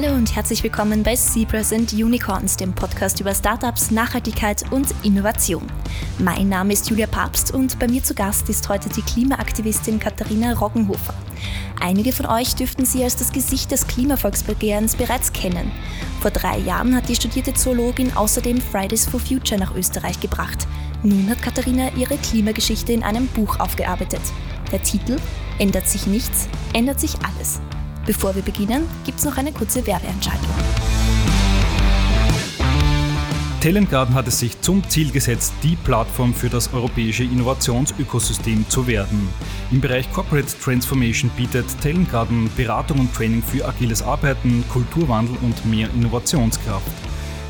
Hallo 0.00 0.14
und 0.14 0.36
herzlich 0.36 0.62
willkommen 0.62 1.02
bei 1.02 1.16
Zebras 1.16 1.72
and 1.72 1.92
Unicorns, 1.92 2.56
dem 2.56 2.72
Podcast 2.72 3.18
über 3.18 3.34
Startups, 3.34 3.90
Nachhaltigkeit 3.90 4.62
und 4.70 4.86
Innovation. 5.02 5.66
Mein 6.20 6.48
Name 6.48 6.72
ist 6.72 6.88
Julia 6.88 7.08
Papst 7.08 7.52
und 7.52 7.76
bei 7.80 7.88
mir 7.88 8.00
zu 8.00 8.14
Gast 8.14 8.48
ist 8.48 8.68
heute 8.68 8.88
die 8.90 9.02
Klimaaktivistin 9.02 9.98
Katharina 9.98 10.52
Roggenhofer. 10.52 11.14
Einige 11.80 12.12
von 12.12 12.26
euch 12.26 12.54
dürften 12.54 12.84
sie 12.84 13.02
als 13.02 13.16
das 13.16 13.32
Gesicht 13.32 13.72
des 13.72 13.88
Klimavolksbegehrens 13.88 14.94
bereits 14.94 15.32
kennen. 15.32 15.72
Vor 16.20 16.30
drei 16.30 16.58
Jahren 16.58 16.94
hat 16.94 17.08
die 17.08 17.16
studierte 17.16 17.54
Zoologin 17.54 18.16
außerdem 18.16 18.60
Fridays 18.60 19.04
for 19.04 19.18
Future 19.18 19.58
nach 19.58 19.74
Österreich 19.74 20.20
gebracht. 20.20 20.68
Nun 21.02 21.28
hat 21.28 21.42
Katharina 21.42 21.90
ihre 21.96 22.18
Klimageschichte 22.18 22.92
in 22.92 23.02
einem 23.02 23.26
Buch 23.26 23.58
aufgearbeitet. 23.58 24.22
Der 24.70 24.80
Titel 24.80 25.16
Ändert 25.58 25.88
sich 25.88 26.06
nichts, 26.06 26.46
ändert 26.72 27.00
sich 27.00 27.16
alles. 27.24 27.60
Bevor 28.08 28.34
wir 28.34 28.40
beginnen, 28.40 28.88
gibt 29.04 29.18
es 29.18 29.26
noch 29.26 29.36
eine 29.36 29.52
kurze 29.52 29.86
Werbeentscheidung. 29.86 30.48
Talent 33.60 33.90
Garden 33.90 34.14
hat 34.14 34.26
es 34.26 34.38
sich 34.38 34.58
zum 34.62 34.82
Ziel 34.88 35.10
gesetzt, 35.10 35.52
die 35.62 35.76
Plattform 35.76 36.32
für 36.32 36.48
das 36.48 36.72
europäische 36.72 37.24
Innovationsökosystem 37.24 38.66
zu 38.70 38.86
werden. 38.86 39.28
Im 39.70 39.82
Bereich 39.82 40.10
Corporate 40.10 40.48
Transformation 40.58 41.30
bietet 41.36 41.66
Talent 41.82 42.10
Garden 42.10 42.50
Beratung 42.56 43.00
und 43.00 43.14
Training 43.14 43.42
für 43.42 43.68
agiles 43.68 44.00
Arbeiten, 44.00 44.64
Kulturwandel 44.72 45.36
und 45.42 45.66
mehr 45.66 45.90
Innovationskraft. 45.90 46.90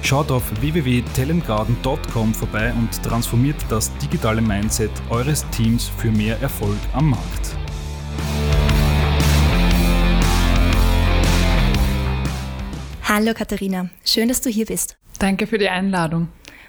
Schaut 0.02 0.32
auf 0.32 0.42
www.talentgarden.com 0.60 2.34
vorbei 2.34 2.72
und 2.76 3.00
transformiert 3.04 3.64
das 3.68 3.96
digitale 3.98 4.40
Mindset 4.40 4.90
eures 5.10 5.48
Teams 5.50 5.88
für 5.98 6.10
mehr 6.10 6.42
Erfolg 6.42 6.78
am 6.94 7.10
Markt. 7.10 7.57
Hallo 13.10 13.32
Katharina, 13.32 13.88
schön, 14.04 14.28
dass 14.28 14.42
du 14.42 14.50
hier 14.50 14.66
bist. 14.66 14.98
Danke 15.18 15.46
für 15.46 15.56
die 15.56 15.70
Einladung. 15.70 16.28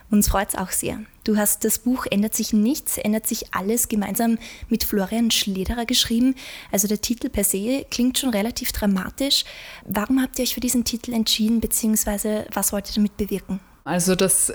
Uns 0.09 0.29
freut 0.29 0.47
es 0.47 0.55
auch 0.55 0.69
sehr. 0.71 1.01
Du 1.25 1.35
hast 1.35 1.65
das 1.65 1.79
Buch 1.79 2.05
Ändert 2.09 2.33
sich 2.33 2.53
nichts, 2.53 2.97
ändert 2.97 3.27
sich 3.27 3.53
alles 3.53 3.89
gemeinsam 3.89 4.37
mit 4.69 4.85
Florian 4.85 5.31
Schlederer 5.31 5.85
geschrieben. 5.85 6.35
Also 6.71 6.87
der 6.87 7.01
Titel 7.01 7.27
per 7.27 7.43
se 7.43 7.85
klingt 7.91 8.19
schon 8.19 8.29
relativ 8.29 8.71
dramatisch. 8.71 9.43
Warum 9.83 10.21
habt 10.21 10.39
ihr 10.39 10.43
euch 10.43 10.53
für 10.53 10.61
diesen 10.61 10.85
Titel 10.85 11.11
entschieden, 11.11 11.59
beziehungsweise 11.59 12.45
was 12.53 12.71
wollt 12.71 12.89
ihr 12.89 12.95
damit 12.95 13.17
bewirken? 13.17 13.59
Also 13.83 14.15
das 14.15 14.53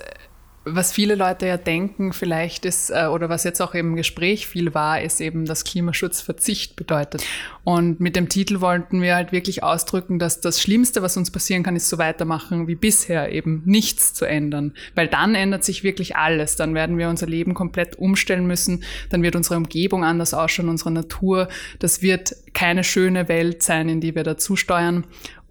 was 0.67 0.93
viele 0.93 1.15
Leute 1.15 1.47
ja 1.47 1.57
denken, 1.57 2.13
vielleicht 2.13 2.65
ist, 2.65 2.91
äh, 2.91 3.07
oder 3.07 3.29
was 3.29 3.45
jetzt 3.45 3.61
auch 3.61 3.75
im 3.75 3.97
Gespräch 3.97 4.47
viel 4.47 4.73
war, 4.73 5.03
ist 5.03 5.21
eben, 5.21 5.45
dass 5.45 5.65
Klimaschutz 5.65 6.23
Verzicht 6.23 6.75
bedeutet. 6.75 7.23
Und 7.65 8.01
mit 8.01 8.17
dem 8.17 8.29
Titel 8.29 8.61
wollten 8.61 9.03
wir 9.03 9.15
halt 9.15 9.33
wirklich 9.33 9.63
ausdrücken, 9.63 10.19
dass 10.19 10.41
das 10.41 10.61
Schlimmste, 10.61 11.03
was 11.03 11.17
uns 11.17 11.31
passieren 11.31 11.63
kann, 11.63 11.77
ist 11.77 11.89
so 11.89 11.99
weitermachen 11.99 12.67
wie 12.67 12.75
bisher, 12.75 13.31
eben 13.31 13.63
nichts 13.67 14.15
zu 14.15 14.25
ändern. 14.25 14.73
Weil 14.95 15.09
dann 15.09 15.35
ändert 15.35 15.65
sich 15.65 15.85
wirklich 15.85 16.17
alles. 16.17 16.57
Dann 16.57 16.75
werden 16.75 16.97
wir 16.97 17.09
unser 17.09 17.27
Leben 17.27 17.53
komplett 17.53 17.97
umstellen 17.97 18.47
müssen. 18.47 18.85
Dann 19.11 19.23
wird 19.23 19.37
unsere 19.37 19.57
Umgebung 19.57 20.03
anders 20.03 20.33
ausschauen, 20.33 20.69
unsere 20.71 20.91
Natur. 20.91 21.49
Das 21.79 22.01
wird 22.01 22.35
keine 22.55 22.85
schöne 22.85 23.29
Welt 23.29 23.63
sein, 23.63 23.89
in 23.89 24.01
die 24.01 24.15
wir 24.15 24.23
dazu 24.23 24.57
steuern. 24.57 25.05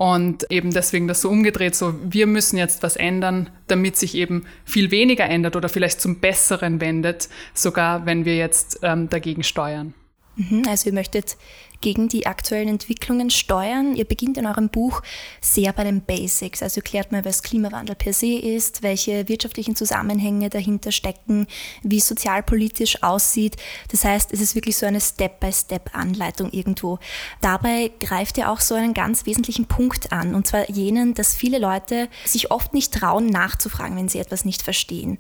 Und 0.04 0.52
eben 0.52 0.72
deswegen 0.72 1.08
das 1.08 1.22
so 1.22 1.30
umgedreht, 1.30 1.76
so 1.76 1.96
wir 2.04 2.28
müssen 2.28 2.58
jetzt 2.58 2.84
was 2.84 2.98
ändern, 2.98 3.50
damit 3.68 3.96
sich 3.96 4.16
eben 4.16 4.46
viel 4.66 4.92
weniger 4.92 5.24
ändert 5.24 5.56
oder 5.56 5.70
vielleicht 5.70 6.02
zum 6.02 6.20
Besseren 6.20 6.82
wendet, 6.82 7.30
sogar 7.54 8.06
wenn 8.06 8.26
wir 8.26 8.36
jetzt 8.36 8.80
ähm, 8.84 9.08
dagegen 9.08 9.44
steuern. 9.44 9.94
Mhm, 10.36 10.64
also 10.68 10.90
ihr 10.90 10.94
möchtet 10.94 11.38
gegen 11.84 12.08
die 12.08 12.26
aktuellen 12.26 12.70
Entwicklungen 12.70 13.30
steuern. 13.30 13.96
Ihr 13.96 14.06
beginnt 14.06 14.38
in 14.38 14.48
eurem 14.48 14.70
Buch 14.70 15.02
sehr 15.42 15.74
bei 15.74 15.84
den 15.84 16.02
Basics. 16.02 16.64
Also 16.64 16.82
klärt 16.82 17.12
mal, 17.12 17.26
was 17.26 17.44
Klimawandel 17.44 17.96
per 17.96 18.14
se 18.14 18.40
ist, 18.40 18.82
welche 18.82 19.28
wirtschaftlichen 19.28 19.76
Zusammenhänge 19.76 20.50
dahinter 20.50 20.92
stecken, 20.92 21.46
wie 21.84 21.98
es 21.98 22.08
sozialpolitisch 22.08 23.04
aussieht. 23.04 23.58
Das 23.92 24.06
heißt, 24.06 24.32
es 24.32 24.40
ist 24.40 24.56
wirklich 24.56 24.78
so 24.78 24.86
eine 24.86 25.02
Step-by-Step-Anleitung 25.02 26.52
irgendwo. 26.52 27.00
Dabei 27.42 27.92
greift 28.00 28.38
ihr 28.38 28.50
auch 28.50 28.62
so 28.62 28.76
einen 28.76 28.94
ganz 28.94 29.26
wesentlichen 29.26 29.66
Punkt 29.66 30.14
an, 30.14 30.36
und 30.36 30.48
zwar 30.48 30.70
jenen, 30.70 31.14
dass 31.14 31.36
viele 31.36 31.60
Leute 31.60 32.08
sich 32.26 32.50
oft 32.50 32.74
nicht 32.74 32.94
trauen, 32.94 33.26
nachzufragen, 33.26 33.98
wenn 33.98 34.08
sie 34.08 34.20
etwas 34.20 34.46
nicht 34.46 34.62
verstehen. 34.62 35.18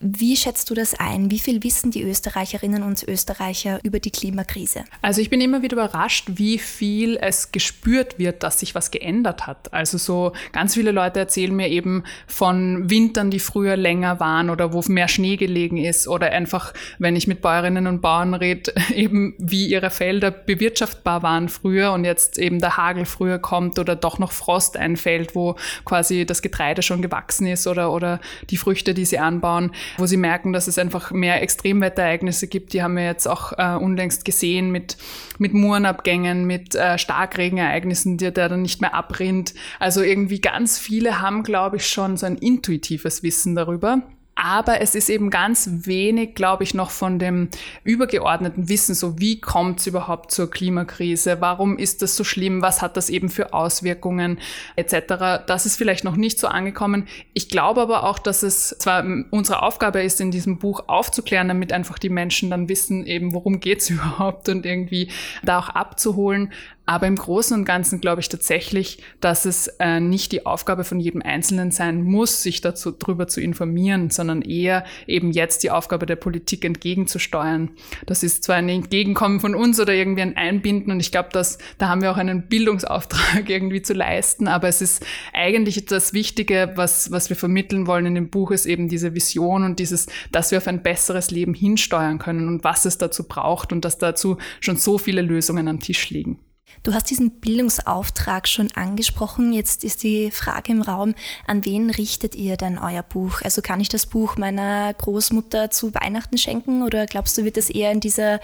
Wie 0.00 0.36
schätzt 0.36 0.70
du 0.70 0.74
das 0.74 0.94
ein? 0.94 1.30
Wie 1.30 1.38
viel 1.38 1.62
wissen 1.62 1.90
die 1.90 2.02
Österreicherinnen 2.02 2.82
und 2.82 3.02
Österreicher 3.06 3.80
über 3.82 4.00
die 4.00 4.10
Klimakrise? 4.10 4.84
Also 5.02 5.20
ich 5.20 5.28
bin 5.28 5.42
immer 5.42 5.60
wieder 5.60 5.74
überrascht, 5.74 6.05
überrascht, 6.06 6.28
wie 6.34 6.58
viel 6.58 7.18
es 7.20 7.52
gespürt 7.52 8.18
wird, 8.18 8.42
dass 8.42 8.60
sich 8.60 8.74
was 8.74 8.90
geändert 8.90 9.46
hat. 9.46 9.72
Also 9.72 9.98
so 9.98 10.32
ganz 10.52 10.74
viele 10.74 10.92
Leute 10.92 11.20
erzählen 11.20 11.54
mir 11.54 11.68
eben 11.68 12.04
von 12.26 12.88
Wintern, 12.88 13.30
die 13.30 13.40
früher 13.40 13.76
länger 13.76 14.20
waren 14.20 14.50
oder 14.50 14.72
wo 14.72 14.82
mehr 14.88 15.08
Schnee 15.08 15.36
gelegen 15.36 15.78
ist 15.78 16.06
oder 16.06 16.30
einfach, 16.30 16.72
wenn 16.98 17.16
ich 17.16 17.26
mit 17.26 17.40
Bäuerinnen 17.40 17.86
und 17.86 18.00
Bauern 18.00 18.34
rede, 18.34 18.72
eben 18.94 19.34
wie 19.38 19.66
ihre 19.66 19.90
Felder 19.90 20.30
bewirtschaftbar 20.30 21.22
waren 21.22 21.48
früher 21.48 21.92
und 21.92 22.04
jetzt 22.04 22.38
eben 22.38 22.60
der 22.60 22.76
Hagel 22.76 23.04
früher 23.04 23.38
kommt 23.38 23.78
oder 23.78 23.96
doch 23.96 24.18
noch 24.18 24.32
Frost 24.32 24.76
einfällt, 24.76 25.34
wo 25.34 25.56
quasi 25.84 26.24
das 26.24 26.42
Getreide 26.42 26.82
schon 26.82 27.02
gewachsen 27.02 27.46
ist 27.46 27.66
oder, 27.66 27.92
oder 27.92 28.20
die 28.50 28.56
Früchte, 28.56 28.94
die 28.94 29.04
sie 29.04 29.18
anbauen, 29.18 29.72
wo 29.98 30.06
sie 30.06 30.16
merken, 30.16 30.52
dass 30.52 30.68
es 30.68 30.78
einfach 30.78 31.10
mehr 31.10 31.42
Extremwetterereignisse 31.42 32.46
gibt. 32.46 32.72
Die 32.72 32.82
haben 32.82 32.96
wir 32.96 33.04
jetzt 33.04 33.26
auch 33.26 33.52
äh, 33.58 33.76
unlängst 33.76 34.24
gesehen 34.24 34.70
mit, 34.70 34.96
mit 35.38 35.52
Murenabgängen 35.52 35.95
Abgängen, 35.96 36.44
mit 36.44 36.74
äh, 36.74 36.98
Starkregenereignissen, 36.98 38.18
der, 38.18 38.30
der 38.30 38.48
dann 38.50 38.62
nicht 38.62 38.80
mehr 38.80 38.94
abrinnt. 38.94 39.54
Also 39.78 40.02
irgendwie 40.02 40.40
ganz 40.40 40.78
viele 40.78 41.20
haben, 41.20 41.42
glaube 41.42 41.76
ich, 41.76 41.86
schon 41.86 42.16
so 42.16 42.26
ein 42.26 42.36
intuitives 42.36 43.22
Wissen 43.22 43.54
darüber. 43.54 44.02
Aber 44.38 44.82
es 44.82 44.94
ist 44.94 45.08
eben 45.08 45.30
ganz 45.30 45.68
wenig, 45.86 46.34
glaube 46.34 46.62
ich, 46.62 46.74
noch 46.74 46.90
von 46.90 47.18
dem 47.18 47.48
übergeordneten 47.84 48.68
Wissen, 48.68 48.94
so 48.94 49.18
wie 49.18 49.40
kommt 49.40 49.80
es 49.80 49.86
überhaupt 49.86 50.30
zur 50.30 50.50
Klimakrise, 50.50 51.40
warum 51.40 51.78
ist 51.78 52.02
das 52.02 52.16
so 52.16 52.22
schlimm, 52.22 52.60
was 52.60 52.82
hat 52.82 52.98
das 52.98 53.08
eben 53.08 53.30
für 53.30 53.54
Auswirkungen 53.54 54.38
etc. 54.76 55.46
Das 55.46 55.64
ist 55.64 55.76
vielleicht 55.76 56.04
noch 56.04 56.16
nicht 56.16 56.38
so 56.38 56.48
angekommen. 56.48 57.08
Ich 57.32 57.48
glaube 57.48 57.80
aber 57.80 58.04
auch, 58.04 58.18
dass 58.18 58.42
es 58.42 58.76
zwar 58.78 59.02
unsere 59.30 59.62
Aufgabe 59.62 60.02
ist, 60.02 60.20
in 60.20 60.30
diesem 60.30 60.58
Buch 60.58 60.84
aufzuklären, 60.86 61.48
damit 61.48 61.72
einfach 61.72 61.98
die 61.98 62.10
Menschen 62.10 62.50
dann 62.50 62.68
wissen, 62.68 63.06
eben 63.06 63.32
worum 63.32 63.58
geht's 63.58 63.88
überhaupt 63.90 64.50
und 64.50 64.66
irgendwie 64.66 65.08
da 65.44 65.58
auch 65.60 65.70
abzuholen. 65.70 66.52
Aber 66.86 67.08
im 67.08 67.16
Großen 67.16 67.58
und 67.58 67.64
Ganzen 67.64 68.00
glaube 68.00 68.20
ich 68.20 68.28
tatsächlich, 68.28 69.02
dass 69.20 69.44
es 69.44 69.66
äh, 69.80 69.98
nicht 69.98 70.30
die 70.30 70.46
Aufgabe 70.46 70.84
von 70.84 71.00
jedem 71.00 71.20
Einzelnen 71.20 71.72
sein 71.72 72.04
muss, 72.04 72.44
sich 72.44 72.60
dazu 72.60 72.92
drüber 72.92 73.26
zu 73.26 73.40
informieren, 73.40 74.10
sondern 74.10 74.40
eher 74.40 74.84
eben 75.08 75.32
jetzt 75.32 75.64
die 75.64 75.72
Aufgabe 75.72 76.06
der 76.06 76.14
Politik 76.14 76.64
entgegenzusteuern. 76.64 77.70
Das 78.06 78.22
ist 78.22 78.44
zwar 78.44 78.56
ein 78.56 78.68
Entgegenkommen 78.68 79.40
von 79.40 79.56
uns 79.56 79.80
oder 79.80 79.94
irgendwie 79.94 80.22
ein 80.22 80.36
Einbinden 80.36 80.92
und 80.92 81.00
ich 81.00 81.10
glaube, 81.10 81.30
dass 81.32 81.58
da 81.78 81.88
haben 81.88 82.02
wir 82.02 82.12
auch 82.12 82.16
einen 82.16 82.46
Bildungsauftrag 82.46 83.48
irgendwie 83.50 83.82
zu 83.82 83.92
leisten, 83.92 84.46
aber 84.46 84.68
es 84.68 84.80
ist 84.80 85.04
eigentlich 85.32 85.86
das 85.86 86.12
Wichtige, 86.12 86.72
was, 86.76 87.10
was 87.10 87.28
wir 87.28 87.36
vermitteln 87.36 87.88
wollen 87.88 88.06
in 88.06 88.14
dem 88.14 88.30
Buch, 88.30 88.52
ist 88.52 88.64
eben 88.64 88.88
diese 88.88 89.12
Vision 89.12 89.64
und 89.64 89.80
dieses, 89.80 90.06
dass 90.30 90.52
wir 90.52 90.58
auf 90.58 90.68
ein 90.68 90.84
besseres 90.84 91.32
Leben 91.32 91.52
hinsteuern 91.52 92.18
können 92.18 92.46
und 92.46 92.62
was 92.62 92.84
es 92.84 92.96
dazu 92.96 93.26
braucht 93.26 93.72
und 93.72 93.84
dass 93.84 93.98
dazu 93.98 94.38
schon 94.60 94.76
so 94.76 94.98
viele 94.98 95.22
Lösungen 95.22 95.66
am 95.66 95.80
Tisch 95.80 96.10
liegen. 96.10 96.38
Du 96.82 96.94
hast 96.94 97.10
diesen 97.10 97.40
Bildungsauftrag 97.40 98.46
schon 98.46 98.70
angesprochen. 98.72 99.52
Jetzt 99.52 99.82
ist 99.82 100.04
die 100.04 100.30
Frage 100.30 100.70
im 100.70 100.82
Raum, 100.82 101.16
an 101.44 101.64
wen 101.64 101.90
richtet 101.90 102.36
ihr 102.36 102.56
denn 102.56 102.78
euer 102.78 103.02
Buch? 103.02 103.42
Also 103.42 103.60
kann 103.60 103.80
ich 103.80 103.88
das 103.88 104.06
Buch 104.06 104.36
meiner 104.36 104.94
Großmutter 104.94 105.70
zu 105.70 105.92
Weihnachten 105.94 106.38
schenken 106.38 106.84
oder 106.84 107.06
glaubst 107.06 107.36
du, 107.38 107.44
wird 107.44 107.56
es 107.56 107.70
eher 107.70 107.90
in 107.90 107.98
dieser 107.98 108.40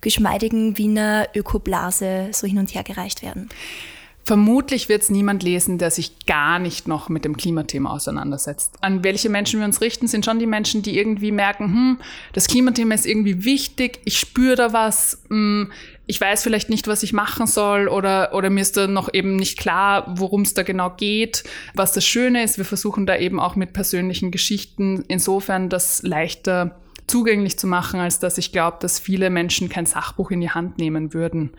geschmeidigen 0.00 0.78
Wiener 0.78 1.28
Ökoblase 1.34 2.30
so 2.32 2.48
hin 2.48 2.58
und 2.58 2.74
her 2.74 2.82
gereicht 2.82 3.22
werden? 3.22 3.50
Vermutlich 4.26 4.88
wird 4.88 5.02
es 5.02 5.08
niemand 5.08 5.44
lesen, 5.44 5.78
der 5.78 5.92
sich 5.92 6.26
gar 6.26 6.58
nicht 6.58 6.88
noch 6.88 7.08
mit 7.08 7.24
dem 7.24 7.36
Klimathema 7.36 7.92
auseinandersetzt. 7.92 8.74
An 8.80 9.04
welche 9.04 9.28
Menschen 9.28 9.60
wir 9.60 9.66
uns 9.66 9.80
richten, 9.80 10.08
sind 10.08 10.24
schon 10.24 10.40
die 10.40 10.46
Menschen, 10.46 10.82
die 10.82 10.98
irgendwie 10.98 11.30
merken, 11.30 11.66
hm, 11.66 11.98
das 12.32 12.48
Klimathema 12.48 12.96
ist 12.96 13.06
irgendwie 13.06 13.44
wichtig, 13.44 14.00
ich 14.04 14.18
spüre 14.18 14.56
da 14.56 14.72
was, 14.72 15.22
hm, 15.28 15.70
ich 16.06 16.20
weiß 16.20 16.42
vielleicht 16.42 16.70
nicht, 16.70 16.88
was 16.88 17.04
ich 17.04 17.12
machen 17.12 17.46
soll 17.46 17.86
oder, 17.86 18.34
oder 18.34 18.50
mir 18.50 18.62
ist 18.62 18.76
da 18.76 18.88
noch 18.88 19.14
eben 19.14 19.36
nicht 19.36 19.60
klar, 19.60 20.12
worum 20.18 20.42
es 20.42 20.54
da 20.54 20.64
genau 20.64 20.90
geht. 20.90 21.44
Was 21.74 21.92
das 21.92 22.04
Schöne 22.04 22.42
ist, 22.42 22.58
wir 22.58 22.64
versuchen 22.64 23.06
da 23.06 23.16
eben 23.16 23.38
auch 23.38 23.54
mit 23.54 23.74
persönlichen 23.74 24.32
Geschichten 24.32 25.04
insofern 25.06 25.68
das 25.68 26.02
leichter 26.02 26.74
zugänglich 27.06 27.60
zu 27.60 27.68
machen, 27.68 28.00
als 28.00 28.18
dass 28.18 28.38
ich 28.38 28.50
glaube, 28.50 28.78
dass 28.80 28.98
viele 28.98 29.30
Menschen 29.30 29.68
kein 29.68 29.86
Sachbuch 29.86 30.32
in 30.32 30.40
die 30.40 30.50
Hand 30.50 30.78
nehmen 30.78 31.14
würden 31.14 31.52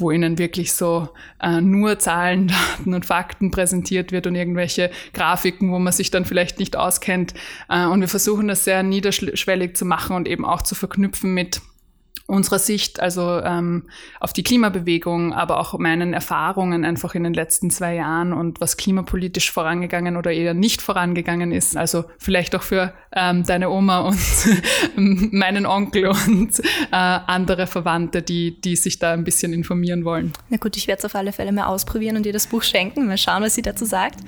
wo 0.00 0.10
ihnen 0.10 0.38
wirklich 0.38 0.72
so 0.72 1.08
äh, 1.40 1.60
nur 1.60 1.98
Zahlen, 1.98 2.48
Daten 2.78 2.94
und 2.94 3.06
Fakten 3.06 3.50
präsentiert 3.50 4.12
wird 4.12 4.26
und 4.26 4.34
irgendwelche 4.34 4.90
Grafiken, 5.12 5.70
wo 5.72 5.78
man 5.78 5.92
sich 5.92 6.10
dann 6.10 6.24
vielleicht 6.24 6.58
nicht 6.58 6.76
auskennt. 6.76 7.34
Äh, 7.68 7.86
und 7.86 8.00
wir 8.00 8.08
versuchen 8.08 8.48
das 8.48 8.64
sehr 8.64 8.82
niederschwellig 8.82 9.76
zu 9.76 9.84
machen 9.84 10.16
und 10.16 10.28
eben 10.28 10.44
auch 10.44 10.62
zu 10.62 10.74
verknüpfen 10.74 11.34
mit 11.34 11.60
unserer 12.30 12.58
Sicht, 12.58 13.00
also 13.00 13.40
ähm, 13.40 13.84
auf 14.20 14.32
die 14.32 14.42
Klimabewegung, 14.42 15.32
aber 15.32 15.58
auch 15.60 15.78
meinen 15.78 16.14
Erfahrungen 16.14 16.84
einfach 16.84 17.14
in 17.14 17.24
den 17.24 17.34
letzten 17.34 17.70
zwei 17.70 17.94
Jahren 17.96 18.32
und 18.32 18.60
was 18.60 18.76
klimapolitisch 18.76 19.50
vorangegangen 19.50 20.16
oder 20.16 20.32
eher 20.32 20.54
nicht 20.54 20.80
vorangegangen 20.80 21.52
ist. 21.52 21.76
Also 21.76 22.04
vielleicht 22.18 22.54
auch 22.54 22.62
für 22.62 22.94
ähm, 23.12 23.44
deine 23.44 23.70
Oma 23.70 24.00
und 24.00 24.18
meinen 25.32 25.66
Onkel 25.66 26.06
und 26.08 26.58
äh, 26.60 26.62
andere 26.92 27.66
Verwandte, 27.66 28.22
die, 28.22 28.60
die 28.60 28.76
sich 28.76 28.98
da 28.98 29.12
ein 29.12 29.24
bisschen 29.24 29.52
informieren 29.52 30.04
wollen. 30.04 30.32
Na 30.48 30.56
gut, 30.56 30.76
ich 30.76 30.86
werde 30.86 31.00
es 31.00 31.04
auf 31.04 31.14
alle 31.14 31.32
Fälle 31.32 31.52
mal 31.52 31.66
ausprobieren 31.66 32.16
und 32.16 32.24
dir 32.24 32.32
das 32.32 32.46
Buch 32.46 32.62
schenken. 32.62 33.06
Mal 33.06 33.18
schauen, 33.18 33.42
was 33.42 33.54
sie 33.54 33.62
dazu 33.62 33.84
sagt. 33.84 34.20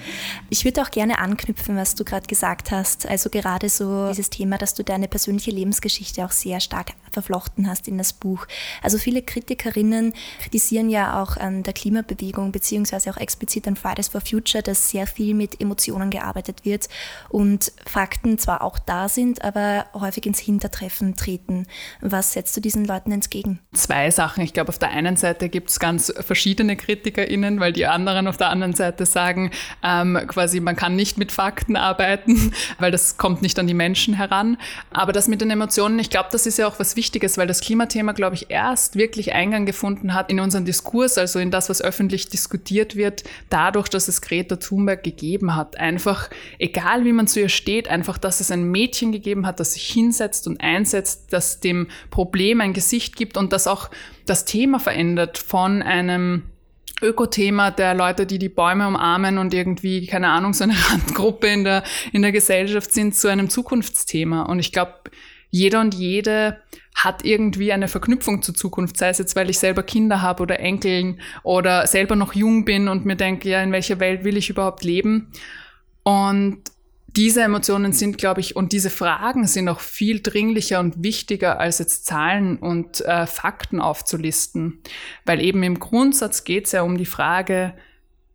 Ich 0.51 0.65
würde 0.65 0.83
auch 0.83 0.91
gerne 0.91 1.19
anknüpfen, 1.19 1.77
was 1.77 1.95
du 1.95 2.05
gerade 2.05 2.27
gesagt 2.27 2.71
hast. 2.71 3.07
Also 3.09 3.31
gerade 3.31 3.69
so 3.69 4.09
dieses 4.09 4.31
Thema, 4.31 4.59
dass 4.59 4.75
du 4.75 4.83
deine 4.83 5.09
persönliche 5.09 5.51
Lebensgeschichte 5.51 6.25
auch 6.25 6.33
sehr 6.33 6.61
stark 6.61 6.93
verflochten 7.13 7.69
hast 7.69 7.87
in 7.93 7.99
das 7.99 8.13
Buch. 8.13 8.47
Also 8.83 8.99
viele 8.99 9.23
Kritikerinnen 9.23 10.13
kritisieren 10.41 10.91
ja 10.91 11.23
auch 11.23 11.37
an 11.37 11.63
der 11.63 11.73
Klimabewegung 11.73 12.53
beziehungsweise 12.53 13.11
auch 13.11 13.17
explizit 13.17 13.69
an 13.69 13.77
Fridays 13.77 14.09
for 14.09 14.21
Future, 14.21 14.63
dass 14.63 14.91
sehr 14.91 15.07
viel 15.07 15.35
mit 15.35 15.61
Emotionen 15.61 16.11
gearbeitet 16.11 16.65
wird 16.65 16.89
und 17.29 17.73
Fakten 17.87 18.39
zwar 18.39 18.63
auch 18.63 18.79
da 18.79 19.09
sind, 19.09 19.43
aber 19.43 19.87
häufig 19.95 20.27
ins 20.27 20.41
Hintertreffen 20.41 21.17
treten. 21.17 21.67
Was 22.01 22.33
setzt 22.33 22.57
du 22.57 22.61
diesen 22.61 22.85
Leuten 22.85 23.13
entgegen? 23.13 23.61
Zwei 23.75 24.11
Sachen. 24.11 24.43
Ich 24.43 24.53
glaube, 24.53 24.71
auf 24.71 24.79
der 24.79 24.91
einen 24.91 25.17
Seite 25.17 25.49
gibt 25.49 25.71
es 25.71 25.79
ganz 25.79 26.13
verschiedene 26.21 26.77
KritikerInnen, 26.77 27.61
weil 27.61 27.73
die 27.73 27.87
anderen 27.87 28.27
auf 28.27 28.37
der 28.37 28.51
anderen 28.51 28.75
Seite 28.75 29.07
sagen, 29.07 29.51
ähm, 29.83 30.19
quasi 30.27 30.61
man 30.61 30.77
kann 30.77 30.97
nicht 30.97 31.19
mit 31.19 31.33
Fakten 31.33 31.77
arbeiten, 31.77 32.53
weil 32.79 32.91
das 32.91 33.17
kommt 33.17 33.43
nicht 33.43 33.59
an 33.59 33.67
die 33.67 33.75
Menschen 33.75 34.15
heran. 34.15 34.57
Aber 34.91 35.13
das 35.13 35.29
mit 35.29 35.41
den 35.41 35.51
Emotionen, 35.51 35.99
ich 35.99 36.11
glaube, 36.11 36.29
das 36.33 36.47
ist 36.47 36.59
ja 36.59 36.67
auch 36.67 36.79
was 36.79 36.97
Wichtiges, 36.97 37.39
weil 37.39 37.47
das 37.47 37.61
Klimathema, 37.83 38.13
glaube 38.13 38.37
ich, 38.37 38.51
erst 38.51 38.97
wirklich 38.97 39.33
Eingang 39.33 39.67
gefunden 39.67 40.15
hat 40.15 40.31
in 40.31 40.41
unseren 40.41 40.65
Diskurs, 40.65 41.19
also 41.19 41.39
in 41.39 41.51
das, 41.51 41.69
was 41.69 41.83
öffentlich 41.83 42.29
diskutiert 42.29 42.97
wird, 42.97 43.25
dadurch, 43.51 43.89
dass 43.89 44.09
es 44.09 44.23
Greta 44.23 44.57
Thunberg 44.57 45.03
gegeben 45.03 45.57
hat. 45.57 45.79
Einfach, 45.79 46.31
egal 46.59 47.05
wie 47.05 47.13
man 47.13 47.27
zu 47.27 47.41
ihr 47.41 47.49
steht, 47.49 47.89
einfach, 47.89 48.19
dass 48.19 48.41
es 48.41 48.51
ein 48.51 48.71
Mädchen 48.71 49.13
gegeben 49.13 49.47
hat, 49.47 49.59
das 49.59 49.75
sich 49.75 49.85
hinsetzt 49.85 50.47
und 50.47 50.61
einsetzt, 50.61 51.33
das 51.33 51.61
dem 51.61 51.89
Problem 52.11 52.61
ein 52.61 52.73
Gesicht 52.73 53.17
gibt 53.17 53.37
und 53.37 53.53
das 53.53 53.67
auch 53.67 53.91
das 54.27 54.45
Thema 54.45 54.79
verändert 54.79 55.39
von 55.39 55.83
einem 55.83 56.45
Ökothema 57.01 57.73
der 57.73 57.95
Leute, 57.95 58.27
die 58.27 58.39
die 58.39 58.49
Bäume 58.49 58.87
umarmen 58.87 59.39
und 59.39 59.53
irgendwie, 59.53 60.07
keine 60.07 60.29
Ahnung, 60.29 60.55
so 60.55 60.63
eine 60.65 60.75
Randgruppe 60.91 61.49
in 61.49 61.65
der, 61.65 61.83
in 62.13 62.23
der 62.23 62.31
Gesellschaft 62.31 62.93
sind, 62.93 63.17
zu 63.17 63.29
einem 63.29 63.51
Zukunftsthema. 63.51 64.43
Und 64.43 64.61
ich 64.61 64.71
glaube, 64.71 64.95
jeder 65.51 65.81
und 65.81 65.95
jede 65.95 66.62
hat 66.95 67.25
irgendwie 67.25 67.73
eine 67.73 67.89
Verknüpfung 67.89 68.43
zur 68.43 68.55
Zukunft, 68.55 68.97
sei 68.97 69.09
es 69.09 69.19
jetzt, 69.19 69.35
weil 69.35 69.51
ich 69.51 69.59
selber 69.59 69.83
Kinder 69.83 70.23
habe 70.23 70.43
oder 70.43 70.61
Enkeln 70.61 71.21
oder 71.43 71.87
selber 71.87 72.17
noch 72.17 72.35
jung 72.35 72.65
bin 72.65 72.89
und 72.89 73.05
mir 73.05 73.17
denke, 73.17 73.49
ja, 73.49 73.63
in 73.63 73.73
welcher 73.73 73.99
Welt 73.99 74.25
will 74.25 74.37
ich 74.37 74.51
überhaupt 74.51 74.85
leben? 74.85 75.33
Und 76.03 76.61
diese 77.17 77.43
Emotionen 77.43 77.93
sind, 77.93 78.17
glaube 78.17 78.41
ich, 78.41 78.57
und 78.57 78.73
diese 78.73 78.89
Fragen 78.89 79.47
sind 79.47 79.69
auch 79.69 79.81
viel 79.81 80.21
dringlicher 80.23 80.81
und 80.81 81.03
wichtiger, 81.03 81.61
als 81.61 81.79
jetzt 81.79 82.07
Zahlen 82.07 82.57
und 82.57 83.03
äh, 83.03 83.27
Fakten 83.27 83.81
aufzulisten. 83.81 84.81
Weil 85.27 85.41
eben 85.41 85.63
im 85.63 85.79
Grundsatz 85.79 86.45
geht 86.45 86.67
es 86.67 86.73
ja 86.73 86.83
um 86.83 86.97
die 86.97 87.07
Frage, 87.07 87.75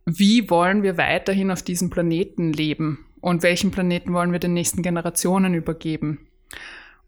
wie 0.05 0.49
wollen 0.49 0.83
wir 0.83 0.97
weiterhin 0.97 1.51
auf 1.51 1.63
diesem 1.63 1.89
Planeten 1.89 2.53
leben 2.53 3.05
und 3.19 3.43
welchen 3.43 3.71
Planeten 3.71 4.13
wollen 4.13 4.31
wir 4.31 4.39
den 4.39 4.53
nächsten 4.53 4.83
Generationen 4.83 5.53
übergeben. 5.53 6.19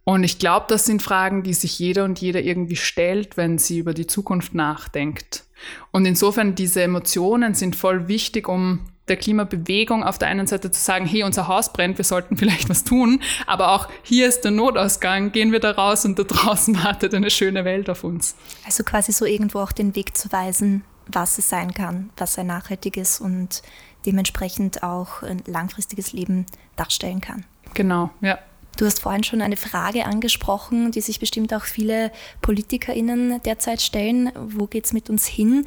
Und 0.10 0.24
ich 0.24 0.40
glaube, 0.40 0.66
das 0.70 0.88
sind 0.88 1.04
Fragen, 1.04 1.44
die 1.44 1.54
sich 1.54 1.78
jeder 1.78 2.04
und 2.04 2.20
jeder 2.20 2.42
irgendwie 2.42 2.78
stellt, 2.78 3.38
wenn 3.38 3.60
sie 3.60 3.78
über 3.78 3.94
die 3.94 4.08
Zukunft 4.08 4.56
nachdenkt. 4.56 5.44
Und 5.92 6.08
insofern, 6.08 6.56
diese 6.56 6.82
Emotionen 6.82 7.54
sind 7.54 7.76
voll 7.76 8.08
wichtig, 8.08 8.50
um 8.50 8.80
der 9.08 9.18
Klimabewegung 9.18 10.04
auf 10.04 10.18
der 10.18 10.30
einen 10.30 10.48
Seite 10.48 10.72
zu 10.72 10.82
sagen, 10.82 11.06
hey, 11.06 11.22
unser 11.22 11.48
Haus 11.48 11.72
brennt, 11.72 12.00
wir 12.00 12.06
sollten 12.06 12.38
vielleicht 12.38 12.70
was 12.70 12.84
tun, 12.84 13.22
aber 13.46 13.72
auch 13.72 13.88
hier 14.02 14.28
ist 14.28 14.42
der 14.42 14.50
Notausgang, 14.50 15.32
gehen 15.32 15.52
wir 15.52 15.60
da 15.60 15.74
raus 15.74 16.06
und 16.06 16.18
da 16.18 16.24
draußen 16.24 16.76
wartet 16.84 17.14
eine 17.14 17.30
schöne 17.30 17.64
Welt 17.64 17.88
auf 17.88 18.04
uns. 18.04 18.36
Also 18.66 18.84
quasi 18.84 19.12
so 19.12 19.26
irgendwo 19.26 19.60
auch 19.60 19.72
den 19.72 19.96
Weg 19.96 20.18
zu 20.18 20.32
weisen, 20.32 20.84
was 21.06 21.38
es 21.38 21.50
sein 21.50 21.72
kann, 21.76 22.10
was 22.18 22.40
ein 22.40 22.48
nachhaltiges 22.48 23.22
und 23.22 23.62
dementsprechend 24.08 24.82
auch 24.82 25.22
ein 25.22 25.44
langfristiges 25.46 26.14
Leben 26.14 26.48
darstellen 26.78 27.22
kann. 27.22 27.46
Genau, 27.76 28.10
ja. 28.22 28.40
Du 28.80 28.86
hast 28.86 29.02
vorhin 29.02 29.26
schon 29.26 29.42
eine 29.42 29.58
Frage 29.58 30.06
angesprochen, 30.06 30.92
die 30.92 31.02
sich 31.02 31.20
bestimmt 31.20 31.54
auch 31.54 31.66
viele 31.66 32.14
PolitikerInnen 32.42 33.42
derzeit 33.44 33.82
stellen. 33.82 34.32
Wo 34.36 34.68
geht 34.68 34.86
es 34.86 34.94
mit 34.94 35.10
uns 35.10 35.28
hin? 35.28 35.66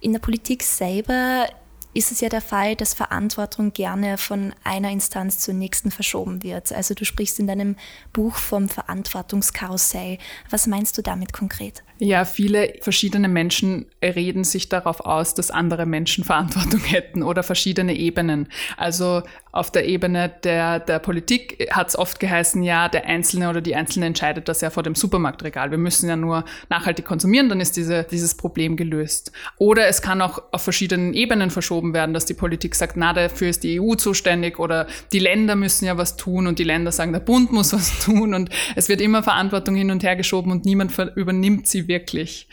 In 0.00 0.14
der 0.14 0.20
Politik 0.20 0.62
selber 0.62 1.48
ist 1.92 2.12
es 2.12 2.22
ja 2.22 2.30
der 2.30 2.40
Fall, 2.40 2.74
dass 2.74 2.94
Verantwortung 2.94 3.74
gerne 3.74 4.16
von 4.16 4.54
einer 4.64 4.90
Instanz 4.90 5.38
zur 5.40 5.52
nächsten 5.52 5.90
verschoben 5.90 6.42
wird. 6.42 6.72
Also 6.72 6.94
du 6.94 7.04
sprichst 7.04 7.38
in 7.40 7.46
deinem 7.46 7.76
Buch 8.14 8.36
vom 8.36 8.70
Verantwortungskarussell. 8.70 10.16
Was 10.48 10.66
meinst 10.66 10.96
du 10.96 11.02
damit 11.02 11.34
konkret? 11.34 11.82
Ja, 11.98 12.26
viele 12.26 12.74
verschiedene 12.82 13.28
Menschen 13.28 13.86
reden 14.02 14.44
sich 14.44 14.68
darauf 14.68 15.00
aus, 15.00 15.32
dass 15.32 15.50
andere 15.50 15.86
Menschen 15.86 16.24
Verantwortung 16.24 16.80
hätten 16.84 17.22
oder 17.22 17.42
verschiedene 17.42 17.94
Ebenen. 17.94 18.48
Also 18.76 19.22
auf 19.56 19.70
der 19.70 19.86
Ebene 19.88 20.30
der, 20.44 20.78
der 20.80 20.98
Politik 20.98 21.68
hat 21.70 21.88
es 21.88 21.98
oft 21.98 22.20
geheißen, 22.20 22.62
ja, 22.62 22.90
der 22.90 23.06
Einzelne 23.06 23.48
oder 23.48 23.62
die 23.62 23.74
Einzelne 23.74 24.04
entscheidet 24.04 24.48
das 24.48 24.60
ja 24.60 24.68
vor 24.68 24.82
dem 24.82 24.94
Supermarktregal. 24.94 25.70
Wir 25.70 25.78
müssen 25.78 26.10
ja 26.10 26.16
nur 26.16 26.44
nachhaltig 26.68 27.06
konsumieren, 27.06 27.48
dann 27.48 27.62
ist 27.62 27.78
diese, 27.78 28.04
dieses 28.04 28.36
Problem 28.36 28.76
gelöst. 28.76 29.32
Oder 29.56 29.88
es 29.88 30.02
kann 30.02 30.20
auch 30.20 30.42
auf 30.52 30.62
verschiedenen 30.62 31.14
Ebenen 31.14 31.50
verschoben 31.50 31.94
werden, 31.94 32.12
dass 32.12 32.26
die 32.26 32.34
Politik 32.34 32.74
sagt, 32.74 32.98
na, 32.98 33.14
dafür 33.14 33.48
ist 33.48 33.64
die 33.64 33.80
EU 33.80 33.94
zuständig 33.94 34.58
oder 34.58 34.86
die 35.12 35.18
Länder 35.18 35.56
müssen 35.56 35.86
ja 35.86 35.96
was 35.96 36.16
tun 36.16 36.46
und 36.46 36.58
die 36.58 36.64
Länder 36.64 36.92
sagen, 36.92 37.14
der 37.14 37.20
Bund 37.20 37.50
muss 37.50 37.72
was 37.72 37.98
tun 38.04 38.34
und 38.34 38.50
es 38.74 38.90
wird 38.90 39.00
immer 39.00 39.22
Verantwortung 39.22 39.74
hin 39.74 39.90
und 39.90 40.02
her 40.02 40.16
geschoben 40.16 40.52
und 40.52 40.66
niemand 40.66 40.92
übernimmt 41.14 41.66
sie 41.66 41.85
wirklich. 41.88 42.48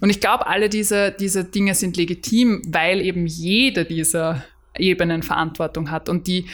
Und 0.00 0.10
ich 0.10 0.20
glaube, 0.20 0.46
alle 0.46 0.68
diese, 0.68 1.12
diese 1.12 1.44
Dinge 1.44 1.74
sind 1.74 1.96
legitim, 1.96 2.62
weil 2.66 3.00
eben 3.00 3.26
jede 3.26 3.84
dieser 3.84 4.44
Ebenen 4.78 5.22
Verantwortung 5.22 5.90
hat. 5.90 6.08
Und 6.08 6.26
die, 6.26 6.46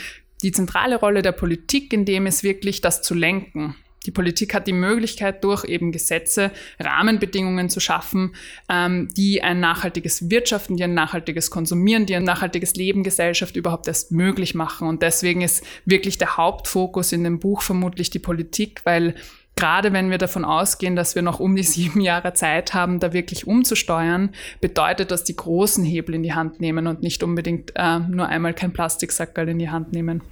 die 0.42 0.52
zentrale 0.52 0.96
Rolle 0.96 1.22
der 1.22 1.32
Politik 1.32 1.92
in 1.92 2.04
dem 2.04 2.26
ist 2.26 2.42
wirklich, 2.42 2.80
das 2.80 3.02
zu 3.02 3.14
lenken. 3.14 3.76
Die 4.06 4.12
Politik 4.12 4.54
hat 4.54 4.68
die 4.68 4.72
Möglichkeit, 4.72 5.42
durch 5.42 5.64
eben 5.64 5.90
Gesetze 5.90 6.52
Rahmenbedingungen 6.78 7.68
zu 7.68 7.80
schaffen, 7.80 8.36
ähm, 8.68 9.08
die 9.16 9.42
ein 9.42 9.58
nachhaltiges 9.58 10.30
Wirtschaften, 10.30 10.76
die 10.76 10.84
ein 10.84 10.94
nachhaltiges 10.94 11.50
Konsumieren, 11.50 12.06
die 12.06 12.14
ein 12.14 12.22
nachhaltiges 12.22 12.76
Leben 12.76 13.02
Gesellschaft 13.02 13.56
überhaupt 13.56 13.88
erst 13.88 14.12
möglich 14.12 14.54
machen. 14.54 14.88
Und 14.88 15.02
deswegen 15.02 15.42
ist 15.42 15.64
wirklich 15.84 16.18
der 16.18 16.36
Hauptfokus 16.36 17.12
in 17.12 17.24
dem 17.24 17.40
Buch 17.40 17.62
vermutlich 17.62 18.10
die 18.10 18.20
Politik, 18.20 18.80
weil 18.84 19.16
Gerade 19.58 19.94
wenn 19.94 20.10
wir 20.10 20.18
davon 20.18 20.44
ausgehen, 20.44 20.96
dass 20.96 21.14
wir 21.14 21.22
noch 21.22 21.40
um 21.40 21.56
die 21.56 21.62
sieben 21.64 22.00
Jahre 22.02 22.34
Zeit 22.34 22.74
haben, 22.74 23.00
da 23.00 23.12
wirklich 23.12 23.46
umzusteuern, 23.46 24.34
bedeutet 24.60 25.10
das 25.10 25.24
die 25.24 25.34
großen 25.34 25.82
Hebel 25.84 26.14
in 26.14 26.22
die 26.22 26.34
Hand 26.34 26.60
nehmen 26.60 26.86
und 26.86 27.02
nicht 27.02 27.22
unbedingt 27.22 27.72
äh, 27.74 27.98
nur 28.00 28.28
einmal 28.28 28.52
kein 28.52 28.72
Plastiksackerl 28.72 29.48
in 29.48 29.58
die 29.58 29.70
Hand 29.70 29.92
nehmen. 29.92 30.22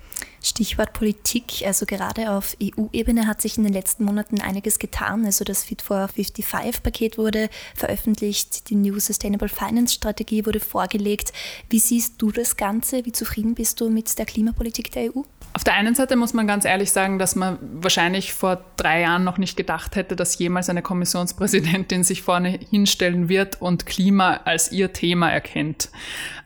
Stichwort 0.45 0.93
Politik, 0.93 1.63
also 1.65 1.87
gerade 1.87 2.31
auf 2.31 2.55
EU-Ebene 2.63 3.27
hat 3.27 3.41
sich 3.41 3.57
in 3.57 3.65
den 3.65 3.73
letzten 3.73 4.05
Monaten 4.05 4.41
einiges 4.41 4.79
getan. 4.79 5.25
Also 5.25 5.43
das 5.45 5.65
Fit 5.65 5.81
for 5.81 6.09
55-Paket 6.15 7.17
wurde 7.17 7.49
veröffentlicht, 7.75 8.69
die 8.69 8.75
New 8.75 8.99
Sustainable 8.99 9.49
Finance 9.49 9.95
Strategie 9.95 10.45
wurde 10.45 10.61
vorgelegt. 10.61 11.33
Wie 11.71 11.79
siehst 11.79 12.21
du 12.21 12.31
das 12.31 12.57
Ganze? 12.57 13.07
Wie 13.07 13.13
zufrieden 13.13 13.55
bist 13.55 13.81
du 13.81 13.89
mit 13.89 14.19
der 14.19 14.27
Klimapolitik 14.27 14.91
der 14.93 15.17
EU? 15.17 15.23
Auf 15.55 15.65
der 15.65 15.75
einen 15.75 15.95
Seite 15.95 16.17
muss 16.17 16.35
man 16.35 16.47
ganz 16.47 16.65
ehrlich 16.65 16.91
sagen, 16.91 17.19
dass 17.19 17.37
man 17.37 17.59
wahrscheinlich 17.75 18.35
vor 18.35 18.65
drei 18.77 19.03
Jahren 19.03 19.23
noch 19.23 19.39
nicht 19.39 19.57
gedacht 19.57 19.95
hätte, 19.97 20.17
dass 20.17 20.37
jemals 20.37 20.69
eine 20.69 20.83
Kommissionspräsidentin 20.83 22.03
sich 22.03 22.23
vorne 22.23 22.59
hinstellen 22.71 23.29
wird 23.29 23.63
und 23.63 23.87
Klima 23.87 24.41
als 24.45 24.73
ihr 24.73 24.93
Thema 24.93 25.31
erkennt. 25.31 25.91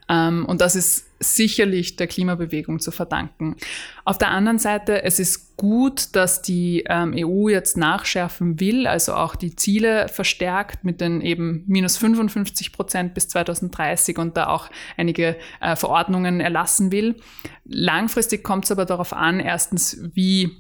Ähm, 0.09 0.47
und 0.47 0.61
das 0.61 0.75
ist 0.75 1.07
sicherlich 1.21 1.97
der 1.97 2.07
Klimabewegung 2.07 2.79
zu 2.81 2.91
verdanken. 2.91 3.57
Auf 4.05 4.19
der 4.19 4.31
anderen 4.31 4.59
Seite, 4.59 5.03
es 5.03 5.19
ist 5.19 5.57
gut, 5.57 6.15
dass 6.15 6.43
die 6.43 6.85
ähm, 6.89 7.13
EU 7.17 7.49
jetzt 7.49 7.77
nachschärfen 7.77 8.61
will, 8.61 8.87
also 8.87 9.15
auch 9.15 9.35
die 9.35 9.57
Ziele 9.57 10.09
verstärkt 10.09 10.85
mit 10.85 11.01
den 11.01 11.21
eben 11.21 11.65
minus 11.67 11.97
55 11.97 12.73
Prozent 12.73 13.15
bis 13.15 13.29
2030 13.29 14.19
und 14.19 14.37
da 14.37 14.47
auch 14.49 14.71
einige 14.97 15.37
äh, 15.61 15.75
Verordnungen 15.75 16.41
erlassen 16.41 16.93
will. 16.93 17.17
Langfristig 17.65 18.45
kommt 18.45 18.65
es 18.65 18.71
aber 18.71 18.85
darauf 18.85 19.13
an, 19.13 19.41
erstens, 19.41 20.01
wie 20.15 20.57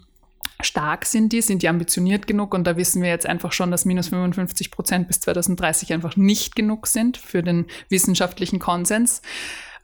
stark 0.62 1.04
sind 1.04 1.32
die, 1.32 1.40
sind 1.40 1.62
die 1.62 1.68
ambitioniert 1.68 2.26
genug 2.26 2.54
und 2.54 2.66
da 2.66 2.76
wissen 2.76 3.02
wir 3.02 3.10
jetzt 3.10 3.26
einfach 3.26 3.52
schon, 3.52 3.70
dass 3.70 3.84
minus 3.84 4.08
55 4.08 4.70
Prozent 4.70 5.06
bis 5.06 5.20
2030 5.20 5.92
einfach 5.92 6.16
nicht 6.16 6.56
genug 6.56 6.86
sind 6.86 7.16
für 7.16 7.42
den 7.42 7.66
wissenschaftlichen 7.88 8.58
Konsens. 8.58 9.22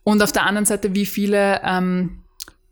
Und 0.03 0.21
auf 0.21 0.31
der 0.31 0.45
anderen 0.45 0.65
Seite, 0.65 0.93
wie 0.93 1.05
viele 1.05 1.61
ähm, 1.63 2.24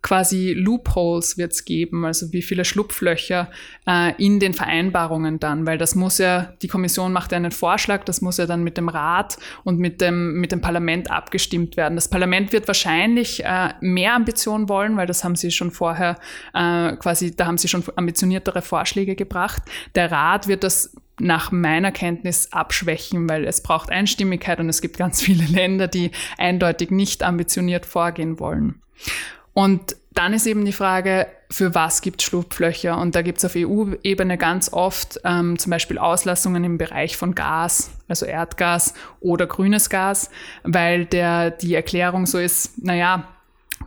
quasi 0.03 0.53
Loopholes 0.53 1.37
wird 1.37 1.53
es 1.53 1.65
geben, 1.65 2.05
also 2.05 2.31
wie 2.33 2.41
viele 2.41 2.65
Schlupflöcher 2.65 3.49
äh, 3.87 4.13
in 4.23 4.39
den 4.39 4.53
Vereinbarungen 4.53 5.39
dann, 5.39 5.65
weil 5.65 5.77
das 5.77 5.95
muss 5.95 6.17
ja, 6.17 6.53
die 6.61 6.67
Kommission 6.67 7.13
macht 7.13 7.31
ja 7.31 7.37
einen 7.37 7.51
Vorschlag, 7.51 8.03
das 8.03 8.21
muss 8.21 8.37
ja 8.37 8.45
dann 8.45 8.63
mit 8.63 8.77
dem 8.77 8.89
Rat 8.89 9.37
und 9.63 9.79
mit 9.79 10.01
dem, 10.01 10.39
mit 10.41 10.51
dem 10.51 10.59
Parlament 10.59 11.09
abgestimmt 11.09 11.77
werden. 11.77 11.95
Das 11.95 12.09
Parlament 12.09 12.51
wird 12.51 12.67
wahrscheinlich 12.67 13.45
äh, 13.45 13.69
mehr 13.79 14.13
Ambition 14.13 14.67
wollen, 14.67 14.97
weil 14.97 15.07
das 15.07 15.23
haben 15.23 15.37
sie 15.37 15.51
schon 15.51 15.71
vorher 15.71 16.19
äh, 16.53 16.97
quasi, 16.97 17.33
da 17.33 17.45
haben 17.45 17.57
sie 17.57 17.69
schon 17.69 17.83
ambitioniertere 17.95 18.61
Vorschläge 18.61 19.15
gebracht. 19.15 19.63
Der 19.95 20.11
Rat 20.11 20.49
wird 20.49 20.65
das 20.65 20.93
nach 21.17 21.53
meiner 21.53 21.93
Kenntnis 21.93 22.51
abschwächen, 22.51 23.29
weil 23.29 23.45
es 23.45 23.63
braucht 23.63 23.89
Einstimmigkeit 23.89 24.59
und 24.59 24.67
es 24.67 24.81
gibt 24.81 24.97
ganz 24.97 25.21
viele 25.21 25.45
Länder, 25.45 25.87
die 25.87 26.11
eindeutig 26.37 26.91
nicht 26.91 27.23
ambitioniert 27.23 27.85
vorgehen 27.85 28.39
wollen. 28.39 28.81
Und 29.53 29.95
dann 30.13 30.33
ist 30.33 30.45
eben 30.45 30.65
die 30.65 30.73
Frage, 30.73 31.27
für 31.49 31.75
was 31.75 32.01
gibt 32.01 32.21
es 32.21 32.27
Schlupflöcher? 32.27 32.97
Und 32.97 33.15
da 33.15 33.21
gibt 33.21 33.39
es 33.39 33.45
auf 33.45 33.53
EU-Ebene 33.55 34.37
ganz 34.37 34.71
oft 34.71 35.19
ähm, 35.23 35.57
zum 35.57 35.69
Beispiel 35.69 35.97
Auslassungen 35.97 36.63
im 36.63 36.77
Bereich 36.77 37.17
von 37.17 37.35
Gas, 37.35 37.91
also 38.07 38.25
Erdgas 38.25 38.93
oder 39.19 39.47
grünes 39.47 39.89
Gas, 39.89 40.29
weil 40.63 41.05
der, 41.05 41.51
die 41.51 41.75
Erklärung 41.75 42.25
so 42.25 42.39
ist, 42.39 42.83
naja, 42.83 43.27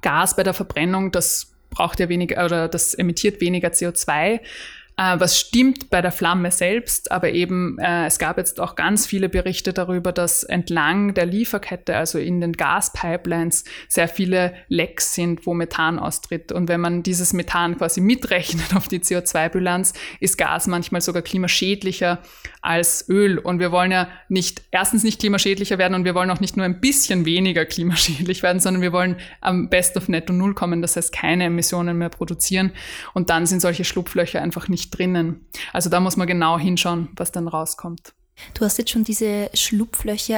Gas 0.03 0.37
bei 0.37 0.43
der 0.43 0.55
Verbrennung, 0.55 1.11
das 1.11 1.53
braucht 1.71 2.01
ja 2.01 2.09
weniger 2.09 2.45
oder 2.45 2.69
das 2.69 2.95
emittiert 2.95 3.41
weniger 3.41 3.69
CO2. 3.69 4.41
Äh, 4.99 5.21
was 5.21 5.39
stimmt 5.39 5.91
bei 5.91 6.01
der 6.01 6.11
Flamme 6.11 6.51
selbst, 6.51 7.13
aber 7.13 7.31
eben 7.31 7.79
äh, 7.79 8.07
es 8.07 8.19
gab 8.19 8.39
jetzt 8.39 8.59
auch 8.61 8.77
ganz 8.77 9.07
viele 9.07 9.29
Berichte 9.29 9.75
darüber, 9.75 10.11
dass 10.11 10.43
entlang 10.43 11.13
der 11.13 11.27
Lieferkette, 11.27 11.95
also 11.95 12.19
in 12.19 12.41
den 12.41 12.55
Gaspipelines, 12.55 13.65
sehr 13.89 14.09
viele 14.09 14.55
Lecks 14.69 15.15
sind, 15.15 15.45
wo 15.45 15.53
Methan 15.53 15.99
austritt. 15.99 16.51
Und 16.51 16.69
wenn 16.69 16.81
man 16.81 17.03
dieses 17.03 17.35
Methan 17.35 17.77
quasi 17.77 18.01
mitrechnet 18.01 18.75
auf 18.75 18.89
die 18.89 19.01
CO2-Bilanz, 19.01 19.93
ist 20.21 20.39
Gas 20.39 20.67
manchmal 20.67 21.03
sogar 21.03 21.21
klimaschädlicher 21.21 22.21
als 22.63 23.07
Öl. 23.11 23.39
Und 23.39 23.61
wir 23.61 23.73
wollen 23.73 23.93
ja 23.93 24.09
nicht, 24.31 24.63
erstens 24.71 25.05
nicht 25.05 25.21
klimaschädlicher 25.21 25.77
werden 25.77 25.95
und 25.95 26.07
wir 26.07 26.15
wollen 26.15 26.31
auch 26.31 26.41
nicht 26.41 26.57
nur 26.57 26.65
ein 26.65 26.81
bisschen 26.81 27.27
weniger 27.27 27.67
klimaschädlich 27.67 28.43
werden, 28.43 28.61
sondern 28.61 28.81
wir 28.81 28.93
wollen 28.93 29.17
am 29.43 29.69
Best 29.69 29.99
auf 29.99 30.09
Netto 30.09 30.33
Null 30.33 30.55
kommen, 30.55 30.81
das 30.81 30.97
heißt 30.97 31.13
keine 31.13 31.45
Emissionen 31.45 31.99
mehr 31.99 32.09
produzieren. 32.09 32.73
Und 33.13 33.29
dann 33.29 33.45
sind 33.45 33.61
solche 33.61 33.85
Schlupflöcher 33.85 34.41
einfach 34.41 34.69
nicht 34.69 34.86
nicht 34.87 34.99
drinnen. 34.99 35.47
Also 35.73 35.91
da 35.91 36.01
muss 36.01 36.17
man 36.17 36.27
genau 36.27 36.59
hinschauen, 36.59 37.09
was 37.17 37.33
dann 37.33 37.49
rauskommt. 37.49 38.13
Du 38.53 38.67
hast 38.67 38.77
jetzt 38.77 38.91
schon 38.91 39.03
diese 39.03 39.49
Schlupflöcher 39.55 40.37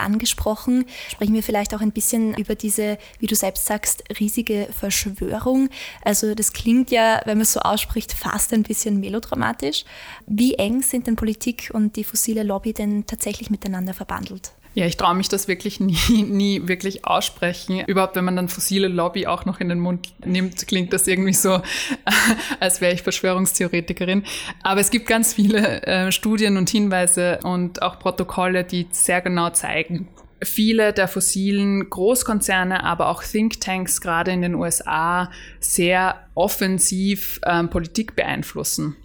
angesprochen. 0.00 0.86
Sprechen 1.10 1.34
wir 1.34 1.42
vielleicht 1.42 1.74
auch 1.74 1.82
ein 1.82 1.92
bisschen 1.92 2.34
über 2.38 2.54
diese, 2.54 2.96
wie 3.18 3.26
du 3.26 3.34
selbst 3.34 3.66
sagst, 3.66 4.02
riesige 4.18 4.66
Verschwörung. 4.72 5.68
Also 6.02 6.34
das 6.34 6.54
klingt 6.54 6.90
ja, 6.90 7.20
wenn 7.26 7.36
man 7.36 7.42
es 7.42 7.52
so 7.52 7.60
ausspricht, 7.60 8.14
fast 8.14 8.54
ein 8.54 8.62
bisschen 8.62 8.98
melodramatisch. 8.98 9.84
Wie 10.26 10.54
eng 10.54 10.80
sind 10.80 11.06
denn 11.06 11.16
Politik 11.16 11.70
und 11.74 11.96
die 11.96 12.04
fossile 12.04 12.44
Lobby 12.44 12.72
denn 12.72 13.04
tatsächlich 13.04 13.50
miteinander 13.50 13.92
verbandelt? 13.92 14.52
Ja, 14.74 14.86
ich 14.86 14.96
traue 14.96 15.14
mich 15.14 15.28
das 15.28 15.46
wirklich 15.46 15.80
nie, 15.80 15.96
nie 16.22 16.68
wirklich 16.68 17.04
aussprechen. 17.04 17.84
Überhaupt, 17.86 18.16
wenn 18.16 18.24
man 18.24 18.36
dann 18.36 18.48
fossile 18.48 18.88
Lobby 18.88 19.26
auch 19.26 19.44
noch 19.44 19.60
in 19.60 19.68
den 19.68 19.78
Mund 19.78 20.12
nimmt, 20.24 20.66
klingt 20.66 20.92
das 20.92 21.06
irgendwie 21.06 21.32
so, 21.32 21.62
als 22.60 22.80
wäre 22.80 22.92
ich 22.92 23.02
Verschwörungstheoretikerin. 23.02 24.24
Aber 24.62 24.80
es 24.80 24.90
gibt 24.90 25.06
ganz 25.06 25.32
viele 25.34 25.82
äh, 25.82 26.12
Studien 26.12 26.56
und 26.56 26.68
Hinweise 26.68 27.38
und 27.44 27.82
auch 27.82 27.98
Protokolle, 27.98 28.64
die 28.64 28.88
sehr 28.90 29.20
genau 29.20 29.50
zeigen, 29.50 30.08
viele 30.42 30.92
der 30.92 31.08
fossilen 31.08 31.88
Großkonzerne, 31.88 32.82
aber 32.82 33.08
auch 33.08 33.22
Thinktanks 33.22 34.00
gerade 34.00 34.32
in 34.32 34.42
den 34.42 34.54
USA 34.54 35.30
sehr 35.60 36.26
offensiv 36.34 37.40
ähm, 37.46 37.70
Politik 37.70 38.16
beeinflussen. 38.16 38.96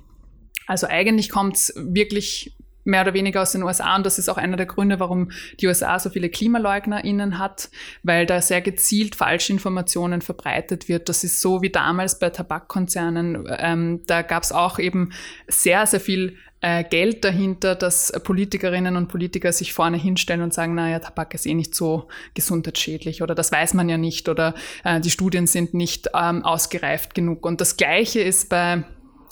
Also 0.68 0.88
eigentlich 0.88 1.30
kommt 1.30 1.56
es 1.56 1.74
wirklich 1.76 2.56
mehr 2.90 3.02
oder 3.02 3.14
weniger 3.14 3.42
aus 3.42 3.52
den 3.52 3.64
USA 3.64 3.96
und 3.96 4.06
das 4.06 4.20
ist 4.20 4.30
auch 4.30 4.38
einer 4.38 4.58
der 4.58 4.66
Gründe, 4.66 5.00
warum 5.00 5.32
die 5.60 5.68
USA 5.68 6.00
so 6.00 6.10
viele 6.10 6.30
KlimaleugnerInnen 6.30 7.40
hat, 7.40 7.70
weil 8.04 8.26
da 8.26 8.42
sehr 8.42 8.62
gezielt 8.62 9.16
Falschinformationen 9.16 10.22
verbreitet 10.22 10.90
wird. 10.90 11.10
Das 11.10 11.24
ist 11.24 11.42
so 11.42 11.62
wie 11.62 11.70
damals 11.70 12.20
bei 12.20 12.30
Tabakkonzernen. 12.30 13.48
Ähm, 13.58 14.02
da 14.08 14.22
gab 14.22 14.44
es 14.44 14.52
auch 14.52 14.80
eben 14.80 15.12
sehr, 15.48 15.86
sehr 15.86 16.00
viel 16.00 16.38
äh, 16.62 16.84
Geld 16.84 17.24
dahinter, 17.24 17.76
dass 17.76 18.12
Politikerinnen 18.24 18.96
und 18.96 19.08
Politiker 19.08 19.54
sich 19.54 19.74
vorne 19.74 19.98
hinstellen 19.98 20.42
und 20.42 20.54
sagen, 20.54 20.76
naja, 20.76 21.00
Tabak 21.00 21.34
ist 21.34 21.46
eh 21.46 21.54
nicht 21.54 21.74
so 21.74 22.10
gesundheitsschädlich 22.34 23.22
oder 23.22 23.34
das 23.36 23.52
weiß 23.52 23.74
man 23.76 23.88
ja 23.88 23.98
nicht 23.98 24.28
oder 24.28 24.54
äh, 24.84 25.00
die 25.00 25.10
Studien 25.10 25.48
sind 25.48 25.74
nicht 25.74 26.10
ähm, 26.14 26.44
ausgereift 26.44 27.16
genug. 27.16 27.46
Und 27.46 27.62
das 27.62 27.78
Gleiche 27.78 28.20
ist 28.20 28.50
bei 28.50 28.84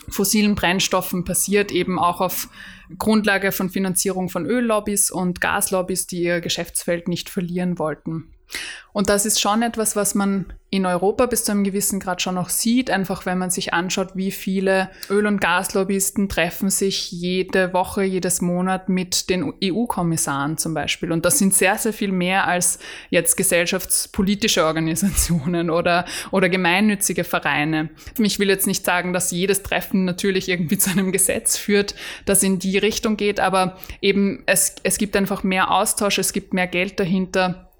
fossilen 0.09 0.55
Brennstoffen 0.55 1.23
passiert 1.23 1.71
eben 1.71 1.99
auch 1.99 2.21
auf 2.21 2.49
Grundlage 2.97 3.51
von 3.51 3.69
Finanzierung 3.69 4.29
von 4.29 4.45
Öllobbys 4.45 5.11
und 5.11 5.41
Gaslobbys, 5.41 6.07
die 6.07 6.23
ihr 6.23 6.41
Geschäftsfeld 6.41 7.07
nicht 7.07 7.29
verlieren 7.29 7.79
wollten. 7.79 8.31
Und 8.93 9.09
das 9.09 9.25
ist 9.25 9.41
schon 9.41 9.61
etwas, 9.61 9.95
was 9.95 10.15
man 10.15 10.53
in 10.69 10.85
Europa 10.85 11.27
bis 11.27 11.45
zu 11.45 11.53
einem 11.53 11.63
gewissen 11.63 12.01
Grad 12.01 12.21
schon 12.21 12.35
noch 12.35 12.49
sieht, 12.49 12.89
einfach 12.89 13.25
wenn 13.25 13.37
man 13.37 13.49
sich 13.49 13.73
anschaut, 13.73 14.09
wie 14.15 14.31
viele 14.31 14.89
Öl- 15.09 15.25
und 15.25 15.39
Gaslobbyisten 15.39 16.27
treffen 16.27 16.69
sich 16.69 17.09
jede 17.09 17.71
Woche, 17.71 18.03
jedes 18.03 18.41
Monat 18.41 18.89
mit 18.89 19.29
den 19.29 19.53
EU-Kommissaren 19.63 20.57
zum 20.57 20.73
Beispiel. 20.73 21.13
Und 21.13 21.23
das 21.23 21.37
sind 21.37 21.53
sehr, 21.53 21.77
sehr 21.77 21.93
viel 21.93 22.11
mehr 22.11 22.47
als 22.47 22.79
jetzt 23.09 23.37
gesellschaftspolitische 23.37 24.65
Organisationen 24.65 25.69
oder, 25.69 26.03
oder 26.31 26.49
gemeinnützige 26.49 27.23
Vereine. 27.23 27.89
Ich 28.19 28.37
will 28.37 28.49
jetzt 28.49 28.67
nicht 28.67 28.83
sagen, 28.83 29.13
dass 29.13 29.31
jedes 29.31 29.63
Treffen 29.63 30.03
natürlich 30.03 30.49
irgendwie 30.49 30.77
zu 30.77 30.89
einem 30.89 31.13
Gesetz 31.13 31.55
führt, 31.55 31.95
das 32.25 32.43
in 32.43 32.59
die 32.59 32.77
Richtung 32.77 33.15
geht, 33.15 33.39
aber 33.39 33.77
eben 34.01 34.43
es, 34.47 34.75
es 34.83 34.97
gibt 34.97 35.15
einfach 35.15 35.43
mehr 35.43 35.71
Austausch, 35.71 36.17
es 36.17 36.33
gibt 36.33 36.53
mehr 36.53 36.67
Geld 36.67 36.99
dahinter 36.99 37.71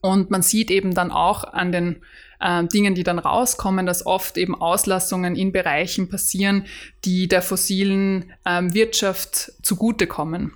und 0.00 0.30
man 0.30 0.42
sieht 0.42 0.70
eben 0.70 0.94
dann 0.94 1.10
auch 1.10 1.42
an 1.44 1.72
den 1.72 1.96
äh, 2.40 2.64
Dingen, 2.64 2.94
die 2.94 3.02
dann 3.02 3.18
rauskommen, 3.18 3.86
dass 3.86 4.06
oft 4.06 4.36
eben 4.36 4.54
Auslassungen 4.54 5.36
in 5.36 5.52
Bereichen 5.52 6.08
passieren, 6.08 6.66
die 7.04 7.28
der 7.28 7.42
fossilen 7.42 8.32
ähm, 8.44 8.74
Wirtschaft 8.74 9.52
zugutekommen. 9.62 10.52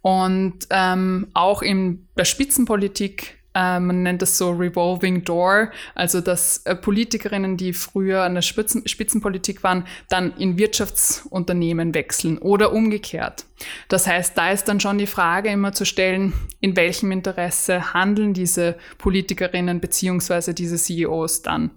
Und 0.00 0.66
ähm, 0.70 1.28
auch 1.34 1.62
in 1.62 2.06
der 2.16 2.24
Spitzenpolitik 2.24 3.41
äh, 3.54 3.80
man 3.80 4.02
nennt 4.02 4.22
das 4.22 4.38
so 4.38 4.50
Revolving 4.50 5.24
Door, 5.24 5.70
also 5.94 6.20
dass 6.20 6.58
äh, 6.58 6.74
Politikerinnen, 6.74 7.56
die 7.56 7.72
früher 7.72 8.22
an 8.22 8.34
der 8.34 8.42
Spitzen 8.42 8.86
Spitzenpolitik 8.86 9.62
waren, 9.62 9.84
dann 10.08 10.32
in 10.36 10.58
Wirtschaftsunternehmen 10.58 11.94
wechseln 11.94 12.38
oder 12.38 12.72
umgekehrt. 12.72 13.44
Das 13.88 14.06
heißt, 14.06 14.36
da 14.36 14.50
ist 14.50 14.68
dann 14.68 14.80
schon 14.80 14.98
die 14.98 15.06
Frage 15.06 15.50
immer 15.50 15.72
zu 15.72 15.84
stellen, 15.84 16.32
in 16.60 16.76
welchem 16.76 17.12
Interesse 17.12 17.94
handeln 17.94 18.34
diese 18.34 18.76
Politikerinnen 18.98 19.80
beziehungsweise 19.80 20.54
diese 20.54 20.76
CEOs 20.76 21.42
dann. 21.42 21.70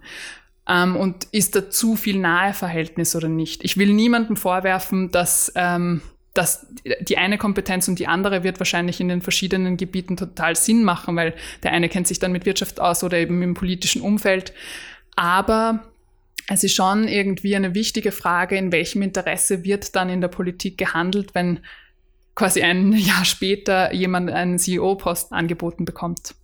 Ähm, 0.68 0.96
und 0.96 1.24
ist 1.30 1.54
da 1.54 1.70
zu 1.70 1.94
viel 1.96 2.18
Naheverhältnis 2.18 3.14
oder 3.14 3.28
nicht? 3.28 3.62
Ich 3.64 3.76
will 3.76 3.92
niemandem 3.92 4.36
vorwerfen, 4.36 5.10
dass 5.10 5.52
ähm, 5.54 6.00
dass 6.36 6.66
die 7.00 7.16
eine 7.16 7.38
Kompetenz 7.38 7.88
und 7.88 7.98
die 7.98 8.06
andere 8.06 8.42
wird 8.42 8.60
wahrscheinlich 8.60 9.00
in 9.00 9.08
den 9.08 9.22
verschiedenen 9.22 9.76
Gebieten 9.76 10.16
total 10.16 10.56
Sinn 10.56 10.84
machen, 10.84 11.16
weil 11.16 11.34
der 11.62 11.72
eine 11.72 11.88
kennt 11.88 12.06
sich 12.06 12.18
dann 12.18 12.32
mit 12.32 12.46
Wirtschaft 12.46 12.80
aus 12.80 13.02
oder 13.02 13.18
eben 13.18 13.42
im 13.42 13.54
politischen 13.54 14.02
Umfeld. 14.02 14.52
Aber 15.16 15.84
es 16.48 16.62
ist 16.62 16.74
schon 16.74 17.08
irgendwie 17.08 17.56
eine 17.56 17.74
wichtige 17.74 18.12
Frage, 18.12 18.56
in 18.56 18.70
welchem 18.72 19.02
Interesse 19.02 19.64
wird 19.64 19.96
dann 19.96 20.08
in 20.08 20.20
der 20.20 20.28
Politik 20.28 20.78
gehandelt, 20.78 21.34
wenn 21.34 21.60
quasi 22.34 22.62
ein 22.62 22.92
Jahr 22.96 23.24
später 23.24 23.92
jemand 23.92 24.30
einen 24.30 24.58
CEO-Posten 24.58 25.34
angeboten 25.34 25.84
bekommt. 25.84 26.34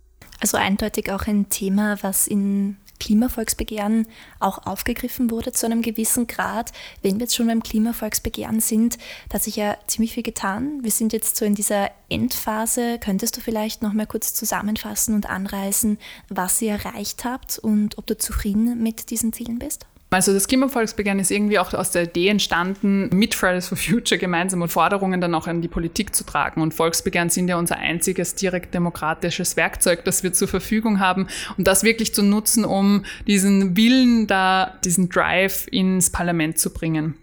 Also 0.41 0.57
eindeutig 0.57 1.11
auch 1.11 1.25
ein 1.27 1.47
Thema, 1.49 1.97
was 2.01 2.27
in 2.27 2.77
Klimavolksbegehren 3.03 4.07
auch 4.39 4.65
aufgegriffen 4.65 5.29
wurde 5.29 5.51
zu 5.51 5.65
einem 5.65 5.81
gewissen 5.81 6.25
Grad. 6.25 6.71
Wenn 7.01 7.15
wir 7.15 7.23
jetzt 7.23 7.35
schon 7.35 7.47
beim 7.47 7.61
Klimavolksbegehren 7.61 8.61
sind, 8.61 8.97
da 9.27 9.35
hat 9.35 9.43
sich 9.43 9.57
ja 9.57 9.75
ziemlich 9.87 10.13
viel 10.13 10.23
getan. 10.23 10.83
Wir 10.83 10.91
sind 10.91 11.11
jetzt 11.11 11.35
so 11.35 11.43
in 11.43 11.53
dieser 11.53 11.91
Endphase. 12.07 12.99
Könntest 12.99 13.35
du 13.35 13.41
vielleicht 13.41 13.81
noch 13.81 13.91
mal 13.91 14.07
kurz 14.07 14.33
zusammenfassen 14.33 15.15
und 15.15 15.29
anreißen, 15.29 15.97
was 16.29 16.61
ihr 16.61 16.71
erreicht 16.71 17.25
habt 17.25 17.59
und 17.59 17.97
ob 17.97 18.07
du 18.07 18.17
zufrieden 18.17 18.81
mit 18.81 19.09
diesen 19.09 19.33
Zielen 19.33 19.59
bist? 19.59 19.85
Also 20.13 20.31
das 20.31 20.47
Klimavolksbegehren 20.47 21.17
ist 21.17 21.31
irgendwie 21.31 21.57
auch 21.57 21.73
aus 21.73 21.89
der 21.89 22.03
Idee 22.03 22.27
entstanden, 22.27 23.09
mit 23.11 23.33
Fridays 23.33 23.67
for 23.67 23.77
Future 23.77 24.19
gemeinsame 24.19 24.67
Forderungen 24.67 25.19
dann 25.19 25.33
auch 25.33 25.47
an 25.47 25.61
die 25.63 25.67
Politik 25.67 26.13
zu 26.15 26.23
tragen. 26.23 26.61
Und 26.61 26.73
Volksbegehren 26.73 27.31
sind 27.31 27.47
ja 27.47 27.57
unser 27.57 27.77
einziges 27.77 28.35
direkt 28.35 28.75
demokratisches 28.75 29.57
Werkzeug, 29.57 30.05
das 30.05 30.21
wir 30.21 30.31
zur 30.31 30.47
Verfügung 30.47 30.99
haben. 30.99 31.27
Und 31.57 31.67
das 31.67 31.83
wirklich 31.83 32.13
zu 32.13 32.21
nutzen, 32.21 32.63
um 32.63 33.05
diesen 33.25 33.75
Willen 33.75 34.27
da, 34.27 34.77
diesen 34.85 35.09
Drive 35.09 35.67
ins 35.71 36.11
Parlament 36.11 36.59
zu 36.59 36.71
bringen. 36.71 37.15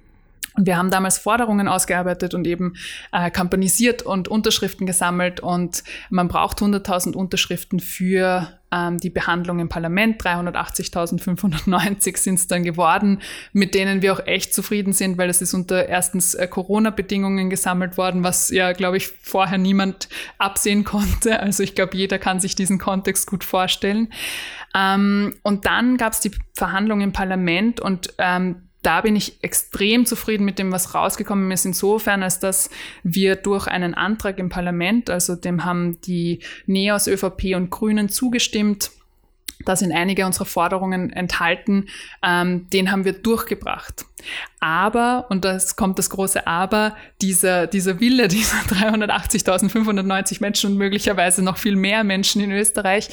Und 0.56 0.66
wir 0.66 0.76
haben 0.76 0.90
damals 0.90 1.16
Forderungen 1.16 1.68
ausgearbeitet 1.68 2.34
und 2.34 2.44
eben 2.44 2.74
äh, 3.12 3.30
kampanisiert 3.30 4.02
und 4.02 4.26
Unterschriften 4.26 4.86
gesammelt. 4.86 5.38
Und 5.38 5.84
man 6.10 6.26
braucht 6.26 6.58
100.000 6.58 7.14
Unterschriften 7.14 7.78
für 7.78 8.59
ähm, 8.72 8.98
die 8.98 9.10
Behandlung 9.10 9.58
im 9.58 9.68
Parlament. 9.68 10.22
380.590 10.22 12.16
sind 12.16 12.34
es 12.36 12.46
dann 12.46 12.62
geworden, 12.62 13.20
mit 13.52 13.74
denen 13.74 14.02
wir 14.02 14.12
auch 14.12 14.26
echt 14.26 14.54
zufrieden 14.54 14.92
sind, 14.92 15.18
weil 15.18 15.28
es 15.30 15.42
ist 15.42 15.54
unter 15.54 15.88
erstens 15.88 16.34
äh, 16.34 16.46
Corona-Bedingungen 16.46 17.50
gesammelt 17.50 17.96
worden, 17.96 18.22
was 18.22 18.50
ja, 18.50 18.72
glaube 18.72 18.96
ich, 18.96 19.08
vorher 19.08 19.58
niemand 19.58 20.08
absehen 20.38 20.84
konnte. 20.84 21.40
Also 21.40 21.62
ich 21.62 21.74
glaube, 21.74 21.96
jeder 21.96 22.18
kann 22.18 22.40
sich 22.40 22.54
diesen 22.54 22.78
Kontext 22.78 23.26
gut 23.26 23.44
vorstellen. 23.44 24.12
Ähm, 24.74 25.34
und 25.42 25.66
dann 25.66 25.96
gab 25.96 26.12
es 26.12 26.20
die 26.20 26.30
Verhandlungen 26.54 27.02
im 27.02 27.12
Parlament 27.12 27.80
und 27.80 28.14
ähm, 28.18 28.69
da 28.82 29.00
bin 29.02 29.16
ich 29.16 29.42
extrem 29.42 30.06
zufrieden 30.06 30.44
mit 30.44 30.58
dem, 30.58 30.72
was 30.72 30.94
rausgekommen 30.94 31.50
ist, 31.50 31.66
insofern, 31.66 32.22
als 32.22 32.38
dass 32.38 32.70
wir 33.02 33.36
durch 33.36 33.66
einen 33.66 33.94
Antrag 33.94 34.38
im 34.38 34.48
Parlament, 34.48 35.10
also 35.10 35.36
dem 35.36 35.64
haben 35.64 36.00
die 36.02 36.40
NEOS, 36.66 37.06
ÖVP 37.06 37.56
und 37.56 37.70
Grünen 37.70 38.08
zugestimmt, 38.08 38.90
da 39.64 39.76
sind 39.76 39.92
einige 39.92 40.26
unserer 40.26 40.46
Forderungen 40.46 41.12
enthalten, 41.12 41.88
ähm, 42.22 42.68
den 42.70 42.90
haben 42.90 43.04
wir 43.04 43.12
durchgebracht. 43.12 44.06
Aber, 44.60 45.26
und 45.30 45.44
das 45.44 45.76
kommt 45.76 45.98
das 45.98 46.10
große 46.10 46.46
Aber, 46.46 46.96
dieser, 47.22 47.66
dieser 47.66 48.00
Wille 48.00 48.28
dieser 48.28 48.56
380.590 48.68 50.40
Menschen 50.40 50.72
und 50.72 50.78
möglicherweise 50.78 51.42
noch 51.42 51.56
viel 51.56 51.76
mehr 51.76 52.04
Menschen 52.04 52.42
in 52.42 52.52
Österreich, 52.52 53.08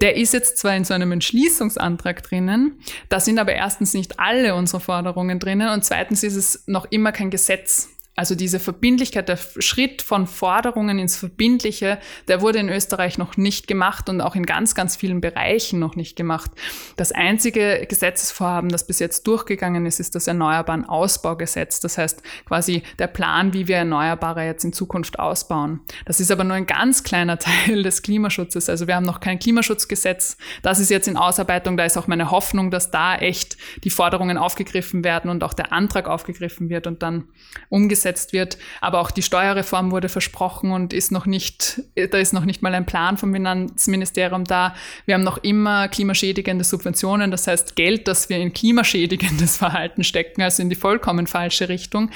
der 0.00 0.16
ist 0.16 0.32
jetzt 0.32 0.58
zwar 0.58 0.76
in 0.76 0.84
so 0.84 0.94
einem 0.94 1.12
Entschließungsantrag 1.12 2.22
drinnen, 2.22 2.78
da 3.08 3.20
sind 3.20 3.38
aber 3.38 3.52
erstens 3.52 3.94
nicht 3.94 4.20
alle 4.20 4.54
unsere 4.54 4.80
Forderungen 4.80 5.38
drinnen 5.38 5.70
und 5.70 5.84
zweitens 5.84 6.22
ist 6.22 6.36
es 6.36 6.64
noch 6.66 6.86
immer 6.90 7.12
kein 7.12 7.30
Gesetz. 7.30 7.88
Also 8.14 8.34
diese 8.34 8.60
Verbindlichkeit, 8.60 9.30
der 9.30 9.38
Schritt 9.38 10.02
von 10.02 10.26
Forderungen 10.26 10.98
ins 10.98 11.16
Verbindliche, 11.16 11.98
der 12.28 12.42
wurde 12.42 12.58
in 12.58 12.68
Österreich 12.68 13.16
noch 13.16 13.38
nicht 13.38 13.66
gemacht 13.66 14.10
und 14.10 14.20
auch 14.20 14.34
in 14.34 14.44
ganz, 14.44 14.74
ganz 14.74 14.96
vielen 14.96 15.22
Bereichen 15.22 15.78
noch 15.78 15.96
nicht 15.96 16.14
gemacht. 16.14 16.50
Das 16.96 17.12
einzige 17.12 17.86
Gesetzesvorhaben, 17.88 18.68
das 18.68 18.86
bis 18.86 18.98
jetzt 18.98 19.26
durchgegangen 19.26 19.86
ist, 19.86 19.98
ist 19.98 20.14
das 20.14 20.26
Erneuerbaren 20.26 20.84
Ausbaugesetz. 20.84 21.80
Das 21.80 21.96
heißt 21.96 22.22
quasi 22.44 22.82
der 22.98 23.06
Plan, 23.06 23.54
wie 23.54 23.66
wir 23.66 23.76
Erneuerbare 23.76 24.44
jetzt 24.44 24.64
in 24.64 24.74
Zukunft 24.74 25.18
ausbauen. 25.18 25.80
Das 26.04 26.20
ist 26.20 26.30
aber 26.30 26.44
nur 26.44 26.56
ein 26.56 26.66
ganz 26.66 27.04
kleiner 27.04 27.38
Teil 27.38 27.82
des 27.82 28.02
Klimaschutzes. 28.02 28.68
Also 28.68 28.86
wir 28.86 28.94
haben 28.94 29.06
noch 29.06 29.20
kein 29.20 29.38
Klimaschutzgesetz. 29.38 30.36
Das 30.60 30.80
ist 30.80 30.90
jetzt 30.90 31.08
in 31.08 31.16
Ausarbeitung. 31.16 31.78
Da 31.78 31.86
ist 31.86 31.96
auch 31.96 32.08
meine 32.08 32.30
Hoffnung, 32.30 32.70
dass 32.70 32.90
da 32.90 33.16
echt 33.16 33.56
die 33.84 33.90
Forderungen 33.90 34.36
aufgegriffen 34.36 35.02
werden 35.02 35.30
und 35.30 35.42
auch 35.42 35.54
der 35.54 35.72
Antrag 35.72 36.08
aufgegriffen 36.08 36.68
wird 36.68 36.86
und 36.86 37.02
dann 37.02 37.24
umgesetzt 37.70 38.01
umgesetzt 38.02 38.32
wird. 38.32 38.58
Aber 38.80 39.00
auch 39.00 39.10
die 39.10 39.22
Steuerreform 39.22 39.90
wurde 39.90 40.08
versprochen 40.08 40.72
und 40.72 40.92
ist 40.92 41.12
noch 41.12 41.26
nicht, 41.26 41.82
da 41.94 42.18
ist 42.18 42.32
noch 42.32 42.44
nicht 42.44 42.62
mal 42.62 42.74
ein 42.74 42.86
Plan 42.86 43.16
vom 43.16 43.32
Finanzministerium 43.32 44.44
da. 44.44 44.74
Wir 45.06 45.14
haben 45.14 45.22
noch 45.22 45.38
immer 45.38 45.88
klimaschädigende 45.88 46.64
Subventionen, 46.64 47.30
das 47.30 47.46
heißt 47.46 47.76
Geld, 47.76 48.08
das 48.08 48.28
wir 48.28 48.38
in 48.38 48.52
klimaschädigendes 48.52 49.56
Verhalten 49.62 50.04
stecken, 50.04 50.42
also 50.42 50.62
in 50.62 50.70
die 50.70 50.76
vollkommen 50.76 51.26
falsche 51.26 51.68
Richtung. 51.68 52.10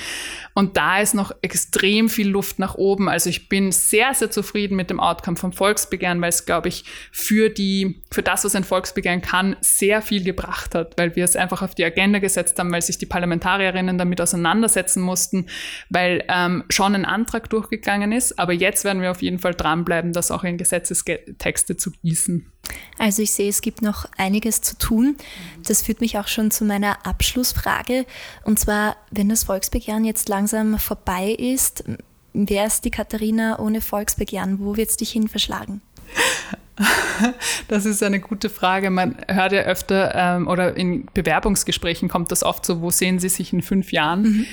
Und 0.55 0.76
da 0.76 1.00
ist 1.00 1.14
noch 1.14 1.33
extrem 1.43 2.09
viel 2.09 2.28
Luft 2.28 2.59
nach 2.59 2.76
oben. 2.76 3.09
Also 3.09 3.31
ich 3.31 3.49
bin 3.49 3.73
sehr, 3.73 4.14
sehr 4.14 4.31
zufrieden 4.31 4.75
mit 4.75 4.90
dem 4.90 5.00
Outcome 5.00 5.37
vom 5.37 5.52
Volksbegehren, 5.52 6.21
weil 6.23 6.31
es, 6.31 6.47
glaube 6.47 6.69
ich, 6.69 6.85
für 7.12 7.50
die, 7.50 8.02
für 8.11 8.23
das, 8.23 8.45
was 8.45 8.55
ein 8.55 8.64
Volksbegehren 8.64 9.21
kann, 9.21 9.57
sehr 9.61 10.00
viel 10.00 10.25
gebracht 10.25 10.75
hat, 10.75 10.97
weil 10.97 11.14
wir 11.14 11.25
es 11.25 11.37
einfach 11.37 11.62
auf 11.62 11.75
die 11.75 11.85
Agenda 11.85 12.19
gesetzt 12.19 12.59
haben, 12.59 12.73
weil 12.73 12.83
sich 12.83 12.97
die 12.99 13.07
Parlamentarierinnen 13.07 13.99
damit 13.99 14.21
auseinandersetzen 14.21 15.02
mussten, 15.02 15.47
weil 15.90 16.25
ähm, 16.28 16.64
schon 16.68 16.95
ein 16.95 17.04
Antrag 17.04 17.50
durchgegangen 17.50 18.12
ist. 18.12 18.38
Aber 18.38 18.52
jetzt 18.52 18.85
werden 18.85 19.02
wir 19.02 19.11
auf 19.11 19.23
jeden 19.23 19.38
Fall 19.38 19.54
dranbleiben, 19.54 20.12
das 20.12 20.30
auch 20.30 20.45
in 20.45 20.59
Gesetzestexte 20.59 21.76
zu 21.76 21.90
gießen. 22.02 22.50
Also 22.99 23.23
ich 23.23 23.33
sehe, 23.33 23.49
es 23.49 23.61
gibt 23.61 23.83
noch 23.83 24.06
einiges 24.16 24.61
zu 24.61 24.76
tun. 24.76 25.16
Das 25.66 25.83
führt 25.83 26.00
mich 26.00 26.18
auch 26.18 26.28
schon 26.28 26.50
zu 26.50 26.64
meiner 26.64 27.06
Abschlussfrage. 27.06 28.06
Und 28.45 28.59
zwar, 28.59 28.97
wenn 29.11 29.28
das 29.28 29.45
Volksbegehren 29.45 30.04
jetzt 30.04 30.28
langsam 30.28 30.78
vorbei 30.78 31.30
ist, 31.30 31.85
wer 32.33 32.66
ist 32.66 32.85
die 32.85 32.90
Katharina 32.90 33.59
ohne 33.59 33.80
Volksbegehren? 33.80 34.59
Wo 34.61 34.76
wird 34.76 34.90
es 34.90 34.97
dich 34.97 35.11
hin 35.11 35.28
verschlagen? 35.28 35.80
Das 37.68 37.87
ist 37.87 38.02
eine 38.02 38.21
gute 38.21 38.50
Frage. 38.50 38.90
Man 38.90 39.16
hört 39.28 39.52
ja 39.52 39.62
öfter 39.62 40.14
ähm, 40.14 40.47
oder 40.47 40.77
in 40.77 41.07
Bewerbungsgesprächen 41.14 42.09
kommt 42.09 42.31
das 42.31 42.42
oft 42.42 42.66
so, 42.66 42.83
wo 42.83 42.90
sehen 42.90 43.18
Sie 43.18 43.31
sich 43.31 43.53
in 43.53 43.62
fünf 43.62 43.92
Jahren? 43.92 44.22
Mhm. 44.22 44.46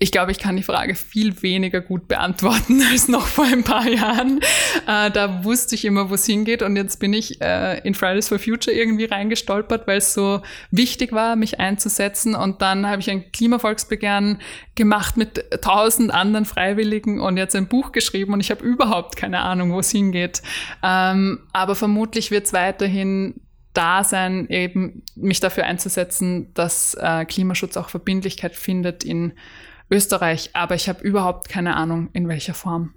Ich 0.00 0.12
glaube, 0.12 0.30
ich 0.30 0.38
kann 0.38 0.56
die 0.56 0.62
Frage 0.62 0.94
viel 0.94 1.42
weniger 1.42 1.80
gut 1.80 2.06
beantworten 2.06 2.80
als 2.90 3.08
noch 3.08 3.26
vor 3.26 3.44
ein 3.44 3.64
paar 3.64 3.88
Jahren. 3.88 4.40
Äh, 4.86 5.10
da 5.10 5.44
wusste 5.44 5.74
ich 5.74 5.84
immer, 5.84 6.08
wo 6.08 6.14
es 6.14 6.24
hingeht. 6.24 6.62
Und 6.62 6.76
jetzt 6.76 7.00
bin 7.00 7.12
ich 7.12 7.40
äh, 7.40 7.80
in 7.80 7.94
Fridays 7.94 8.28
for 8.28 8.38
Future 8.38 8.76
irgendwie 8.76 9.06
reingestolpert, 9.06 9.88
weil 9.88 9.98
es 9.98 10.14
so 10.14 10.40
wichtig 10.70 11.12
war, 11.12 11.34
mich 11.34 11.58
einzusetzen. 11.58 12.36
Und 12.36 12.62
dann 12.62 12.86
habe 12.86 13.00
ich 13.00 13.10
ein 13.10 13.32
Klimavolksbegehren 13.32 14.40
gemacht 14.76 15.16
mit 15.16 15.44
tausend 15.62 16.12
anderen 16.14 16.44
Freiwilligen 16.44 17.18
und 17.18 17.36
jetzt 17.36 17.56
ein 17.56 17.66
Buch 17.66 17.90
geschrieben. 17.90 18.32
Und 18.34 18.40
ich 18.40 18.52
habe 18.52 18.64
überhaupt 18.64 19.16
keine 19.16 19.40
Ahnung, 19.40 19.72
wo 19.72 19.80
es 19.80 19.90
hingeht. 19.90 20.42
Ähm, 20.80 21.40
aber 21.52 21.74
vermutlich 21.74 22.30
wird 22.30 22.46
es 22.46 22.52
weiterhin 22.52 23.40
da 23.74 24.04
sein, 24.04 24.48
eben 24.48 25.02
mich 25.16 25.40
dafür 25.40 25.64
einzusetzen, 25.64 26.52
dass 26.54 26.94
äh, 26.94 27.24
Klimaschutz 27.24 27.76
auch 27.76 27.90
Verbindlichkeit 27.90 28.54
findet 28.54 29.04
in 29.04 29.32
Österreich, 29.90 30.50
aber 30.52 30.74
ich 30.74 30.88
habe 30.88 31.02
überhaupt 31.02 31.48
keine 31.48 31.76
Ahnung, 31.76 32.10
in 32.12 32.28
welcher 32.28 32.54
Form. 32.54 32.94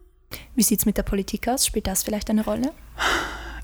Wie 0.55 0.63
sieht 0.63 0.79
es 0.79 0.85
mit 0.85 0.97
der 0.97 1.03
Politik 1.03 1.47
aus? 1.47 1.65
Spielt 1.65 1.87
das 1.87 2.03
vielleicht 2.03 2.29
eine 2.29 2.43
Rolle? 2.43 2.71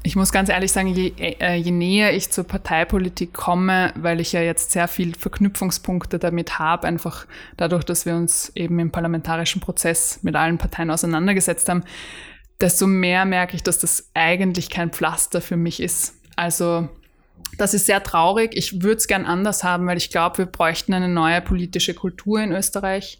Ich 0.03 0.15
muss 0.15 0.31
ganz 0.31 0.49
ehrlich 0.49 0.71
sagen, 0.71 0.87
je, 0.87 1.11
äh, 1.17 1.55
je, 1.55 1.71
näher 1.71 2.13
ich 2.13 2.31
zur 2.31 2.45
Parteipolitik 2.45 3.33
komme, 3.33 3.93
weil 3.95 4.21
ich 4.21 4.31
ja 4.31 4.41
jetzt 4.41 4.71
sehr 4.71 4.87
viel 4.87 5.15
Verknüpfungspunkte 5.15 6.19
damit 6.19 6.59
habe, 6.59 6.87
einfach 6.87 7.25
dadurch, 7.57 7.83
dass 7.83 8.05
wir 8.05 8.15
uns 8.15 8.51
eben 8.55 8.79
im 8.79 8.91
parlamentarischen 8.91 9.59
Prozess 9.59 10.19
mit 10.23 10.35
allen 10.35 10.57
Parteien 10.57 10.91
auseinandergesetzt 10.91 11.67
haben, 11.67 11.83
desto 12.61 12.87
mehr 12.87 13.25
merke 13.25 13.55
ich, 13.55 13.63
dass 13.63 13.79
das 13.79 14.09
eigentlich 14.13 14.69
kein 14.69 14.91
Pflaster 14.91 15.41
für 15.41 15.57
mich 15.57 15.81
ist. 15.81 16.15
Also 16.35 16.87
das 17.57 17.73
ist 17.73 17.85
sehr 17.85 18.03
traurig. 18.03 18.51
Ich 18.55 18.81
würde 18.81 18.97
es 18.97 19.07
gern 19.07 19.25
anders 19.25 19.63
haben, 19.63 19.87
weil 19.87 19.97
ich 19.97 20.09
glaube, 20.09 20.39
wir 20.39 20.45
bräuchten 20.45 20.93
eine 20.93 21.09
neue 21.09 21.41
politische 21.41 21.93
Kultur 21.93 22.39
in 22.39 22.51
Österreich. 22.51 23.19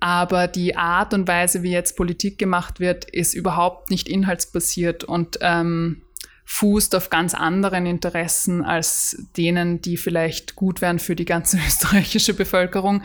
Aber 0.00 0.48
die 0.48 0.76
Art 0.76 1.14
und 1.14 1.26
Weise, 1.28 1.62
wie 1.62 1.70
jetzt 1.70 1.96
Politik 1.96 2.36
gemacht 2.36 2.80
wird, 2.80 3.06
ist 3.06 3.32
überhaupt 3.32 3.90
nicht 3.90 4.08
inhaltsbasiert 4.08 5.04
und 5.04 5.38
ähm, 5.40 6.02
fußt 6.44 6.94
auf 6.94 7.10
ganz 7.10 7.34
anderen 7.34 7.86
Interessen 7.86 8.62
als 8.62 9.16
denen, 9.36 9.80
die 9.80 9.96
vielleicht 9.96 10.56
gut 10.56 10.80
wären 10.80 10.98
für 10.98 11.16
die 11.16 11.24
ganze 11.24 11.56
österreichische 11.66 12.34
Bevölkerung. 12.34 13.02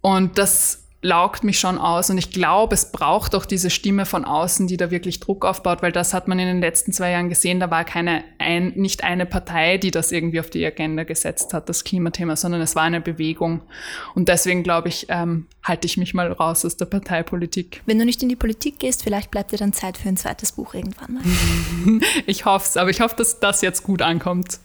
Und 0.00 0.38
das 0.38 0.85
laugt 1.02 1.44
mich 1.44 1.58
schon 1.58 1.78
aus 1.78 2.10
und 2.10 2.18
ich 2.18 2.30
glaube, 2.30 2.74
es 2.74 2.90
braucht 2.90 3.34
auch 3.34 3.44
diese 3.44 3.70
Stimme 3.70 4.06
von 4.06 4.24
außen, 4.24 4.66
die 4.66 4.76
da 4.76 4.90
wirklich 4.90 5.20
Druck 5.20 5.44
aufbaut, 5.44 5.82
weil 5.82 5.92
das 5.92 6.14
hat 6.14 6.26
man 6.26 6.38
in 6.38 6.46
den 6.46 6.60
letzten 6.60 6.92
zwei 6.92 7.10
Jahren 7.10 7.28
gesehen, 7.28 7.60
da 7.60 7.70
war 7.70 7.84
keine 7.84 8.24
ein, 8.38 8.72
nicht 8.76 9.04
eine 9.04 9.26
Partei, 9.26 9.78
die 9.78 9.90
das 9.90 10.10
irgendwie 10.10 10.40
auf 10.40 10.50
die 10.50 10.64
Agenda 10.64 11.04
gesetzt 11.04 11.54
hat, 11.54 11.68
das 11.68 11.84
Klimathema, 11.84 12.34
sondern 12.36 12.60
es 12.60 12.74
war 12.74 12.82
eine 12.82 13.00
Bewegung 13.00 13.62
und 14.14 14.28
deswegen 14.28 14.62
glaube 14.62 14.88
ich, 14.88 15.06
ähm, 15.08 15.46
halte 15.62 15.86
ich 15.86 15.96
mich 15.96 16.14
mal 16.14 16.32
raus 16.32 16.64
aus 16.64 16.76
der 16.76 16.86
Parteipolitik. 16.86 17.82
Wenn 17.86 17.98
du 17.98 18.04
nicht 18.04 18.22
in 18.22 18.28
die 18.28 18.36
Politik 18.36 18.78
gehst, 18.78 19.02
vielleicht 19.02 19.30
bleibt 19.30 19.52
dir 19.52 19.58
dann 19.58 19.72
Zeit 19.72 19.98
für 19.98 20.08
ein 20.08 20.16
zweites 20.16 20.52
Buch 20.52 20.74
irgendwann 20.74 21.14
mal. 21.14 22.00
ich 22.26 22.44
hoffe 22.44 22.66
es, 22.68 22.76
aber 22.76 22.90
ich 22.90 23.00
hoffe, 23.00 23.16
dass 23.16 23.38
das 23.38 23.60
jetzt 23.60 23.82
gut 23.82 24.02
ankommt. 24.02 24.58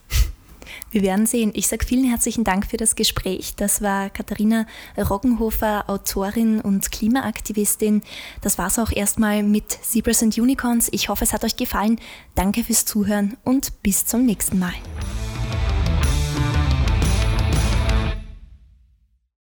Wir 0.91 1.03
werden 1.03 1.25
sehen. 1.25 1.51
Ich 1.55 1.67
sage 1.67 1.85
vielen 1.85 2.03
herzlichen 2.03 2.43
Dank 2.43 2.67
für 2.67 2.75
das 2.75 2.95
Gespräch. 2.95 3.55
Das 3.55 3.81
war 3.81 4.09
Katharina 4.09 4.65
Roggenhofer, 4.97 5.89
Autorin 5.89 6.59
und 6.59 6.91
Klimaaktivistin. 6.91 8.01
Das 8.41 8.57
war 8.57 8.67
es 8.67 8.77
auch 8.77 8.91
erstmal 8.91 9.41
mit 9.41 9.71
Zebras 9.71 10.21
and 10.21 10.37
Unicorns. 10.37 10.89
Ich 10.91 11.07
hoffe, 11.07 11.23
es 11.23 11.31
hat 11.31 11.45
euch 11.45 11.55
gefallen. 11.55 11.99
Danke 12.35 12.65
fürs 12.65 12.83
Zuhören 12.85 13.37
und 13.45 13.81
bis 13.81 14.05
zum 14.05 14.25
nächsten 14.25 14.59
Mal. 14.59 14.73